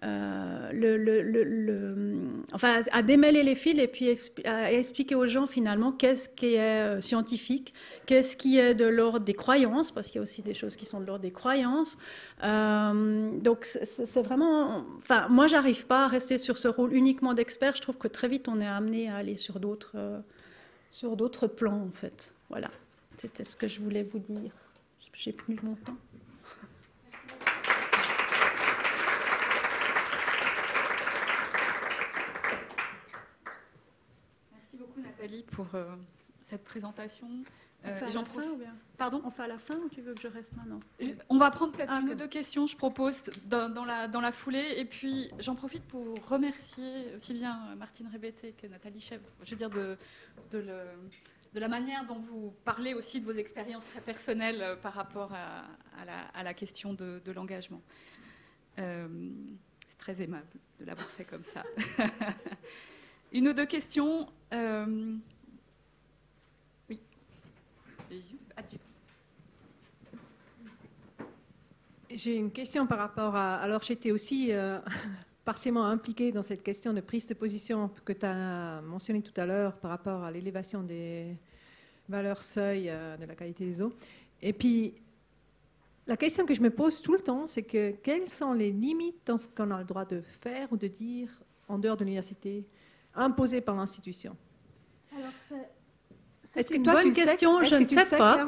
euh, 0.04 0.72
le, 0.74 2.16
enfin, 2.54 2.82
à 2.92 3.04
démêler 3.04 3.44
les 3.44 3.54
fils 3.54 3.80
et 3.80 3.88
puis 3.88 4.10
à 4.46 4.74
expliquer 4.74 5.14
aux 5.14 5.28
gens 5.28 5.46
finalement 5.46 5.92
qu'est-ce 5.92 6.28
qui 6.28 6.56
est 6.56 7.00
scientifique, 7.02 7.74
qu'est-ce 8.08 8.36
qui 8.36 8.58
est 8.58 8.74
de 8.74 8.86
l'ordre 8.86 9.20
des 9.20 9.36
croyances, 9.36 9.92
parce 9.92 10.08
qu'il 10.08 10.16
y 10.16 10.20
a 10.20 10.24
aussi 10.24 10.42
des 10.42 10.56
choses 10.56 10.76
qui 10.76 10.88
sont 10.88 11.00
de 11.00 11.06
l'ordre 11.06 11.22
des 11.22 11.32
croyances. 11.32 12.00
donc 12.42 13.66
c'est 13.66 14.24
vraiment, 14.24 14.86
enfin, 14.98 15.28
moi 15.30 15.46
j'arrive 15.46 15.86
pas 15.86 16.06
à 16.06 16.08
rester 16.08 16.40
sur 16.40 16.58
ce 16.58 16.68
rôle 16.68 16.96
uniquement 16.96 17.36
d'expert. 17.36 17.76
Je 17.76 17.82
trouve 17.82 18.00
que 18.00 18.08
très 18.08 18.28
vite 18.28 18.48
on 18.50 18.60
est 18.60 18.68
amené 18.68 19.08
à 19.08 19.18
aller 19.18 19.38
sur 19.38 19.60
d'autres 19.60 20.24
sur 20.94 21.18
d'autres 21.18 21.48
plans, 21.48 21.82
en 21.82 21.92
fait. 21.92 22.34
Voilà, 22.50 22.70
c'était 23.18 23.44
ce 23.44 23.58
que 23.58 23.68
je 23.68 23.82
voulais 23.82 24.04
vous 24.04 24.20
dire. 24.20 24.54
J'ai 25.14 25.34
plus 25.34 25.60
mon 25.64 25.76
temps. 25.76 25.98
Merci 34.52 34.78
beaucoup 34.78 35.02
Nathalie 35.02 35.44
pour 35.44 35.68
euh, 35.74 35.96
cette 36.42 36.64
présentation. 36.64 37.28
Euh, 37.86 38.00
profite. 38.00 38.52
Pardon 38.98 39.22
On 39.26 39.32
fait 39.32 39.44
à 39.44 39.48
la 39.48 39.58
fin 39.58 39.76
ou 39.76 39.90
tu 39.90 40.02
veux 40.02 40.14
que 40.14 40.22
je 40.22 40.28
reste 40.28 40.56
maintenant 40.56 40.80
On 41.30 41.38
va 41.38 41.52
prendre 41.52 41.74
peut-être 41.74 41.92
ah, 41.92 42.00
une 42.02 42.12
ou 42.12 42.16
deux 42.16 42.28
questions, 42.28 42.66
je 42.66 42.78
propose, 42.78 43.24
dans, 43.46 43.86
la, 43.86 44.08
dans 44.08 44.22
la 44.22 44.32
foulée. 44.32 44.76
Et 44.78 44.86
puis, 44.86 45.30
j'en 45.40 45.56
profite 45.56 45.84
pour 45.84 46.16
remercier 46.28 47.14
aussi 47.16 47.34
bien 47.34 47.76
Martine 47.76 48.08
Rébété 48.08 48.54
que 48.54 48.68
Nathalie 48.68 49.02
Chèvre, 49.02 49.28
je 49.44 49.52
veux 49.52 49.58
dire, 49.58 49.70
de, 49.70 49.98
de, 50.52 50.60
le, 50.60 50.80
de, 51.54 51.60
la 51.60 51.68
manière 51.68 52.06
dont 52.06 52.20
vous 52.20 52.54
parlez 52.64 52.94
aussi 52.94 53.20
de 53.20 53.26
vos 53.26 53.34
expériences 53.34 53.86
très 53.88 54.02
personnelles 54.02 54.62
euh, 54.62 54.76
par 54.76 54.94
rapport 54.94 55.34
à, 55.34 55.66
à, 56.34 56.44
la, 56.44 56.54
question 56.54 56.94
de, 56.94 57.32
l'engagement. 57.36 57.82
Euh, 58.80 59.08
c'est 59.88 59.98
très 59.98 60.22
aimable 60.22 60.48
de 60.80 60.86
l'avoir 60.86 61.08
fait 61.08 61.26
comme 61.26 61.44
ça. 61.44 61.64
une 63.34 63.50
ou 63.50 63.54
deux 63.54 63.66
questions. 63.66 64.28
J'ai 72.10 72.36
une 72.36 72.52
question 72.52 72.86
par 72.86 73.00
rapport 73.00 73.36
à. 73.36 73.56
Alors, 73.56 73.82
j'étais 73.82 74.12
aussi 74.12 74.52
euh, 74.52 74.80
partiellement 75.46 75.86
impliquée 75.86 76.32
dans 76.32 76.44
cette 76.44 76.62
question 76.62 76.94
de 76.94 77.02
prise 77.02 77.26
de 77.28 77.34
position 77.34 77.90
que 78.06 78.14
tu 78.14 78.26
as 78.26 78.82
mentionné 78.82 79.22
tout 79.22 79.34
à 79.40 79.46
l'heure 79.46 79.76
par 79.78 79.92
rapport 79.92 80.24
à 80.24 80.32
l'élévation 80.32 80.84
des 80.84 81.36
valeurs 82.08 82.44
seuil 82.44 82.90
euh, 82.90 83.18
de 83.18 83.26
la 83.26 83.36
qualité 83.36 83.66
des 83.66 83.82
eaux. 83.82 83.94
Et 84.42 84.54
puis, 84.54 84.94
la 86.06 86.18
question 86.18 86.46
que 86.46 86.54
je 86.54 86.62
me 86.62 86.70
pose 86.70 87.02
tout 87.02 87.14
le 87.14 87.22
temps, 87.22 87.48
c'est 87.48 87.64
que 87.64 87.92
quelles 88.04 88.30
sont 88.30 88.54
les 88.54 88.72
limites 88.72 89.26
dans 89.26 89.38
ce 89.38 89.48
qu'on 89.48 89.72
a 89.72 89.80
le 89.80 89.86
droit 89.86 90.06
de 90.06 90.22
faire 90.22 90.72
ou 90.72 90.78
de 90.78 90.88
dire 90.88 91.30
en 91.68 91.80
dehors 91.80 91.98
de 91.98 92.04
l'université, 92.04 92.66
imposées 93.16 93.62
par 93.62 93.76
l'institution? 93.76 94.36
Alors, 95.16 95.32
c'est 96.54 96.68
c'est 96.68 96.76
une 96.76 96.84
bonne 96.84 97.14
question, 97.14 97.64
je 97.64 97.76
ne 97.76 97.88
sais, 97.88 98.06
pas. 98.06 98.46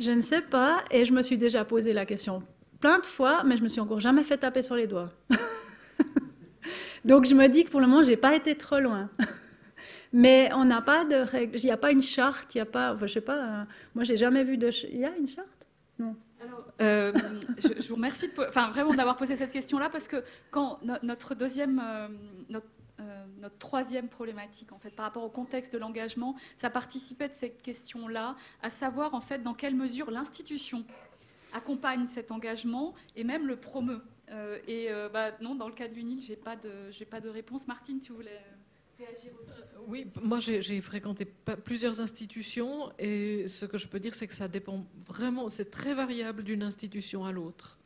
Je 0.00 0.10
ne 0.10 0.22
sais 0.22 0.40
pas, 0.40 0.82
et 0.90 1.04
je 1.04 1.12
me 1.12 1.22
suis 1.22 1.38
déjà 1.38 1.64
posé 1.64 1.92
la 1.92 2.04
question 2.04 2.42
plein 2.80 2.98
de 2.98 3.06
fois, 3.06 3.44
mais 3.44 3.56
je 3.56 3.62
me 3.62 3.68
suis 3.68 3.80
encore 3.80 4.00
jamais 4.00 4.24
fait 4.24 4.38
taper 4.38 4.62
sur 4.62 4.74
les 4.74 4.86
doigts. 4.86 5.10
Donc 7.04 7.26
je 7.26 7.34
me 7.34 7.46
dis 7.46 7.64
que 7.64 7.70
pour 7.70 7.80
le 7.80 7.86
moment, 7.86 8.02
j'ai 8.02 8.16
pas 8.16 8.34
été 8.34 8.56
trop 8.56 8.80
loin. 8.80 9.08
mais 10.12 10.50
on 10.52 10.64
n'a 10.64 10.82
pas 10.82 11.04
de 11.04 11.14
règles. 11.14 11.58
Il 11.58 11.66
n'y 11.66 11.70
a 11.70 11.76
pas 11.76 11.92
une 11.92 12.02
charte, 12.02 12.54
il 12.54 12.58
n'y 12.58 12.62
a 12.62 12.66
pas. 12.66 12.92
Enfin, 12.92 13.06
je 13.06 13.12
sais 13.12 13.20
pas. 13.20 13.36
Euh, 13.36 13.64
moi, 13.94 14.02
j'ai 14.04 14.16
jamais 14.16 14.42
vu 14.42 14.58
de. 14.58 14.70
Il 14.90 14.98
y 14.98 15.04
a 15.04 15.16
une 15.16 15.28
charte? 15.28 15.46
Non. 15.98 16.16
Alors, 16.42 16.64
euh, 16.80 17.12
je, 17.58 17.88
vous 17.88 17.94
remercie 17.94 18.28
de, 18.28 18.48
enfin, 18.48 18.70
vraiment 18.70 18.94
d'avoir 18.94 19.16
posé 19.16 19.36
cette 19.36 19.52
question-là 19.52 19.88
parce 19.90 20.08
que 20.08 20.22
quand 20.50 20.80
notre 21.02 21.34
deuxième, 21.34 21.80
euh, 21.84 22.08
notre 22.48 22.66
notre 23.38 23.58
troisième 23.58 24.08
problématique, 24.08 24.72
en 24.72 24.78
fait, 24.78 24.90
par 24.90 25.06
rapport 25.06 25.24
au 25.24 25.30
contexte 25.30 25.72
de 25.72 25.78
l'engagement, 25.78 26.36
ça 26.56 26.70
participait 26.70 27.28
de 27.28 27.34
cette 27.34 27.62
question-là, 27.62 28.36
à 28.62 28.70
savoir, 28.70 29.14
en 29.14 29.20
fait, 29.20 29.42
dans 29.42 29.54
quelle 29.54 29.74
mesure 29.74 30.10
l'institution 30.10 30.84
accompagne 31.52 32.06
cet 32.06 32.30
engagement 32.30 32.94
et 33.16 33.24
même 33.24 33.46
le 33.46 33.56
promeut. 33.56 34.02
Euh, 34.30 34.58
et 34.66 34.90
euh, 34.90 35.08
bah, 35.08 35.32
non, 35.40 35.54
dans 35.54 35.68
le 35.68 35.74
cas 35.74 35.88
de 35.88 35.94
l'UNIL, 35.94 36.20
j'ai 36.20 36.36
pas 36.36 36.56
de, 36.56 36.90
j'ai 36.90 37.04
pas 37.04 37.20
de 37.20 37.28
réponse. 37.28 37.66
Martine, 37.66 38.00
tu 38.00 38.12
voulais 38.12 38.40
réagir 38.98 39.32
aussi 39.40 39.52
Oui, 39.86 40.06
moi 40.22 40.40
j'ai 40.40 40.80
fréquenté 40.80 41.24
plusieurs 41.64 42.00
institutions 42.00 42.92
et 42.98 43.48
ce 43.48 43.64
que 43.64 43.78
je 43.78 43.86
peux 43.88 44.00
dire, 44.00 44.14
c'est 44.14 44.26
que 44.26 44.34
ça 44.34 44.48
dépend 44.48 44.84
vraiment, 45.06 45.48
c'est 45.48 45.70
très 45.70 45.94
variable 45.94 46.42
d'une 46.42 46.62
institution 46.62 47.24
à 47.24 47.32
l'autre. 47.32 47.77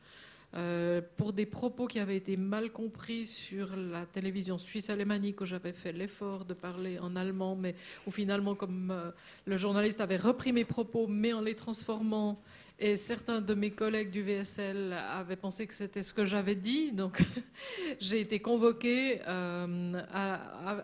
Euh, 0.55 1.01
pour 1.17 1.33
des 1.33 1.47
propos 1.47 1.87
qui 1.87 1.99
avaient 1.99 2.17
été 2.17 2.37
mal 2.37 2.71
compris 2.71 3.25
sur 3.25 3.75
la 3.75 4.05
télévision 4.05 4.59
suisse 4.59 4.91
alémanique 4.91 5.41
où 5.41 5.47
j'avais 5.47 5.73
fait 5.73 5.93
l'effort 5.93 6.45
de 6.45 6.53
parler 6.53 6.99
en 6.99 7.17
allemand, 7.17 7.57
mais 7.57 7.75
où 8.07 8.11
finalement, 8.11 8.55
comme 8.55 8.91
euh, 8.91 9.11
le 9.47 9.57
journaliste 9.57 10.03
avait 10.03 10.19
repris 10.19 10.53
mes 10.53 10.67
propos, 10.67 11.07
mais 11.07 11.33
en 11.33 11.41
les 11.41 11.55
transformant, 11.55 12.39
et 12.79 12.99
certains 12.99 13.41
de 13.41 13.55
mes 13.55 13.71
collègues 13.71 14.11
du 14.11 14.23
VSL 14.23 14.93
avaient 14.93 15.37
pensé 15.37 15.67
que 15.67 15.73
c'était 15.73 16.03
ce 16.03 16.13
que 16.13 16.27
j'avais 16.27 16.57
dit, 16.57 16.93
donc 16.93 17.23
j'ai 18.01 18.21
été 18.21 18.41
convoquée 18.41 19.21
euh, 19.27 20.03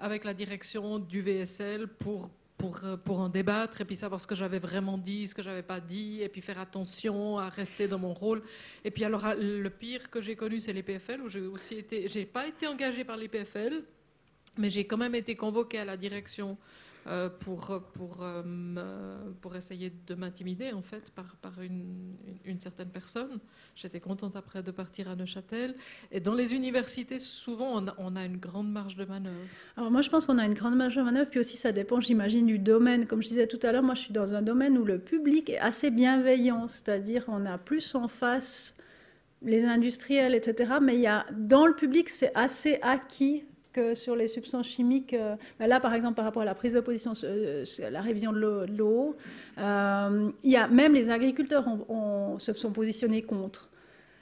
avec 0.01 0.25
la 0.25 0.33
direction 0.33 0.99
du 0.99 1.21
VSL 1.21 1.89
pour 1.89 2.31
pour, 2.59 2.81
euh, 2.85 2.97
pour 2.97 3.21
en 3.21 3.29
débattre 3.29 3.81
et 3.81 3.85
puis 3.85 3.97
savoir 3.97 4.21
ce 4.21 4.27
que 4.27 4.35
j'avais 4.35 4.59
vraiment 4.59 4.99
dit, 4.99 5.29
ce 5.29 5.35
que 5.35 5.43
j'avais 5.43 5.63
pas 5.63 5.81
dit, 5.81 6.21
et 6.21 6.29
puis 6.29 6.43
faire 6.43 6.59
attention 6.59 7.39
à 7.39 7.49
rester 7.49 7.89
dans 7.89 7.99
mon 7.99 8.13
rôle. 8.13 8.43
Et 8.85 8.91
puis 8.91 9.05
alors 9.05 9.27
le 9.39 9.69
pire 9.71 10.11
que 10.11 10.21
j'ai 10.21 10.37
connu, 10.37 10.59
c'est 10.61 10.73
les 10.73 10.83
PFL, 10.83 11.23
où 11.23 11.29
j'ai 11.29 11.41
aussi 11.41 11.77
été, 11.77 12.09
j'ai 12.09 12.27
pas 12.27 12.47
été 12.47 12.67
engagée 12.67 13.05
par 13.05 13.17
les 13.17 13.29
PFL, 13.29 13.79
mais 14.59 14.71
j'ai 14.71 14.85
quand 14.85 14.97
même 14.97 15.15
été 15.15 15.37
convoquée 15.37 15.79
à 15.79 15.85
la 15.85 15.97
direction 15.97 16.59
euh, 17.09 17.31
pour, 17.31 17.81
pour, 17.95 18.19
euh, 18.23 19.17
pour 19.41 19.57
essayer 19.57 19.91
de 20.07 20.15
m'intimider 20.15 20.73
en 20.73 20.83
fait 20.83 21.11
par, 21.13 21.37
par 21.37 21.63
une, 21.63 22.17
une, 22.45 22.61
certaine 22.61 22.91
personne. 22.91 23.39
J'étais 23.75 24.01
contente 24.01 24.37
après 24.37 24.63
de 24.63 24.71
partir 24.71 25.09
à 25.09 25.17
Neuchâtel. 25.17 25.75
Et 26.13 26.21
dans 26.21 26.35
les 26.35 26.53
universités, 26.53 27.19
souvent, 27.19 27.83
on 27.97 28.17
a, 28.17 28.27
une 28.27 28.37
grande 28.37 28.71
marge 28.71 28.97
de 28.97 29.07
manœuvre. 29.07 29.37
Alors 29.79 29.91
moi, 29.91 30.03
je 30.03 30.11
pense 30.11 30.27
qu'on 30.27 30.37
a 30.37 30.45
une 30.45 30.53
grande 30.53 30.77
marge 30.77 30.97
de 30.97 31.03
manœuvre, 31.03 31.31
puis 31.31 31.41
aussi 31.41 31.57
ça 31.57 31.73
dépend, 31.73 31.99
j'imagine, 31.99 32.45
du 32.45 32.59
domaine. 32.59 33.07
Comme 33.07 33.23
je 33.23 33.29
disais 33.29 33.47
tout 33.47 33.61
à 33.63 33.73
l'heure, 33.73 33.83
moi, 33.83 33.95
je 33.95 34.03
suis 34.03 34.13
dans 34.13 34.35
un 34.35 34.43
domaine 34.43 34.77
où 34.77 34.85
le 34.85 34.99
public 34.99 35.49
est 35.49 35.59
assez 35.59 35.91
bienveillant, 35.91 36.69
c'est-à-dire 36.69 37.25
on 37.29 37.47
a 37.47 37.57
plus 37.57 37.95
en 37.95 38.09
face 38.09 38.77
les 39.41 39.65
industriels, 39.65 40.35
etc. 40.35 40.75
Mais 40.83 40.97
il 40.97 41.03
y 41.03 41.07
a, 41.07 41.25
dans 41.33 41.67
le 41.67 41.75
public, 41.75 42.11
c'est 42.11 42.33
assez 42.35 42.79
acquis 42.83 43.45
sur 43.95 44.17
les 44.17 44.29
substances 44.29 44.69
chimiques, 44.69 45.15
euh, 45.15 45.37
ben 45.59 45.67
là 45.67 45.81
par 45.81 45.95
exemple 45.95 46.15
par 46.15 46.25
rapport 46.25 46.43
à 46.43 46.45
la 46.45 46.55
prise 46.55 46.75
de 46.75 46.81
position, 46.81 47.13
euh, 47.25 47.65
la 47.91 48.01
révision 48.01 48.33
de 48.33 48.67
l'eau, 48.77 49.17
euh, 49.59 50.31
même 50.71 50.93
les 50.95 51.11
agriculteurs 51.11 51.65
se 52.39 52.53
sont 52.55 52.73
positionnés 52.73 53.23
contre. 53.23 53.69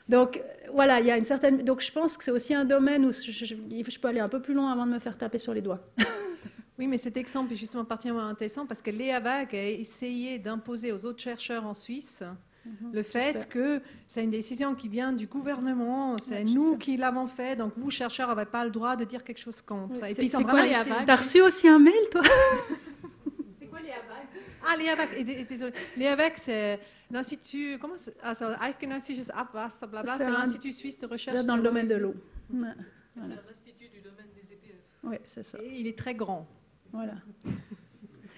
Donc 0.08 0.42
voilà, 0.72 1.00
il 1.00 1.06
y 1.06 1.10
a 1.10 1.16
une 1.16 1.24
certaine. 1.24 1.62
Donc 1.64 1.80
je 1.80 1.90
pense 1.90 2.16
que 2.16 2.22
c'est 2.22 2.30
aussi 2.30 2.54
un 2.54 2.64
domaine 2.64 3.04
où 3.04 3.12
je, 3.12 3.44
je, 3.44 3.98
peux 3.98 4.08
aller 4.08 4.20
un 4.20 4.28
peu 4.28 4.40
plus 4.40 4.54
loin 4.54 4.70
avant 4.72 4.86
de 4.86 4.92
me 4.92 4.98
faire 4.98 5.18
taper 5.18 5.38
sur 5.38 5.52
les 5.52 5.60
doigts. 5.62 5.80
oui, 6.78 6.86
mais 6.86 6.96
cet 6.96 7.16
exemple 7.16 7.52
est 7.52 7.56
justement 7.56 7.84
particulièrement 7.84 8.28
intéressant 8.28 8.66
parce 8.66 8.82
que 8.82 8.90
Léa 8.90 9.18
Vague 9.18 9.54
a 9.54 9.68
essayé 9.68 10.38
d'imposer 10.38 10.92
aux 10.92 11.04
autres 11.04 11.20
chercheurs 11.20 11.66
en 11.66 11.74
Suisse 11.74 12.22
Mhm. 12.66 12.92
le 12.92 13.02
fait 13.02 13.48
que 13.48 13.80
c'est 14.06 14.24
une 14.24 14.30
décision 14.30 14.74
qui 14.74 14.88
vient 14.88 15.12
du 15.12 15.26
gouvernement, 15.26 16.16
c'est 16.18 16.44
nous 16.44 16.76
qui 16.76 16.96
l'avons 16.96 17.26
fait, 17.26 17.56
donc 17.56 17.72
vous, 17.76 17.90
chercheurs, 17.90 18.28
n'avez 18.28 18.44
pas 18.44 18.64
le 18.64 18.70
droit 18.70 18.96
de 18.96 19.04
dire 19.04 19.22
quelque 19.24 19.38
chose 19.38 19.62
contre. 19.62 20.02
Et 20.04 20.14
puis, 20.14 20.28
c'est 20.28 20.42
quoi 20.42 20.62
les 20.62 20.72
Tu 20.72 21.10
as 21.10 21.16
reçu 21.16 21.42
aussi 21.42 21.68
un 21.68 21.78
mail, 21.78 21.94
toi? 22.10 22.22
C'est 23.58 23.66
quoi 23.66 23.80
les 23.80 23.90
AVAC 23.90 24.26
Ah, 24.66 24.76
les 24.76 24.88
AVAC, 24.88 25.48
désolé. 25.48 25.72
Les 25.96 26.06
AVAC, 26.06 26.38
c'est 26.38 26.80
l'Institut, 27.10 27.78
comment 27.80 27.96
c'est 27.96 28.16
also, 28.22 28.46
c'est 28.68 30.30
l'Institut 30.30 30.72
suisse 30.72 30.98
de 30.98 31.06
recherche 31.06 31.44
dans 31.44 31.56
le 31.56 31.62
domaine 31.62 31.88
de 31.88 31.94
l'eau. 31.94 32.14
C'est 32.50 33.22
un 33.22 33.50
institut 33.50 33.88
du 33.88 34.00
domaine 34.00 34.26
des 34.34 34.52
EPF. 34.52 34.76
Oui, 35.04 35.16
c'est 35.24 35.42
ça. 35.42 35.58
Et 35.62 35.80
il 35.80 35.86
est 35.86 35.96
très 35.96 36.14
grand. 36.14 36.46
Voilà. 36.92 37.14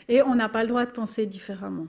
Et 0.08 0.22
on 0.22 0.34
n'a 0.34 0.48
pas 0.48 0.62
le 0.62 0.68
droit 0.68 0.86
de 0.86 0.90
penser 0.90 1.26
différemment. 1.26 1.88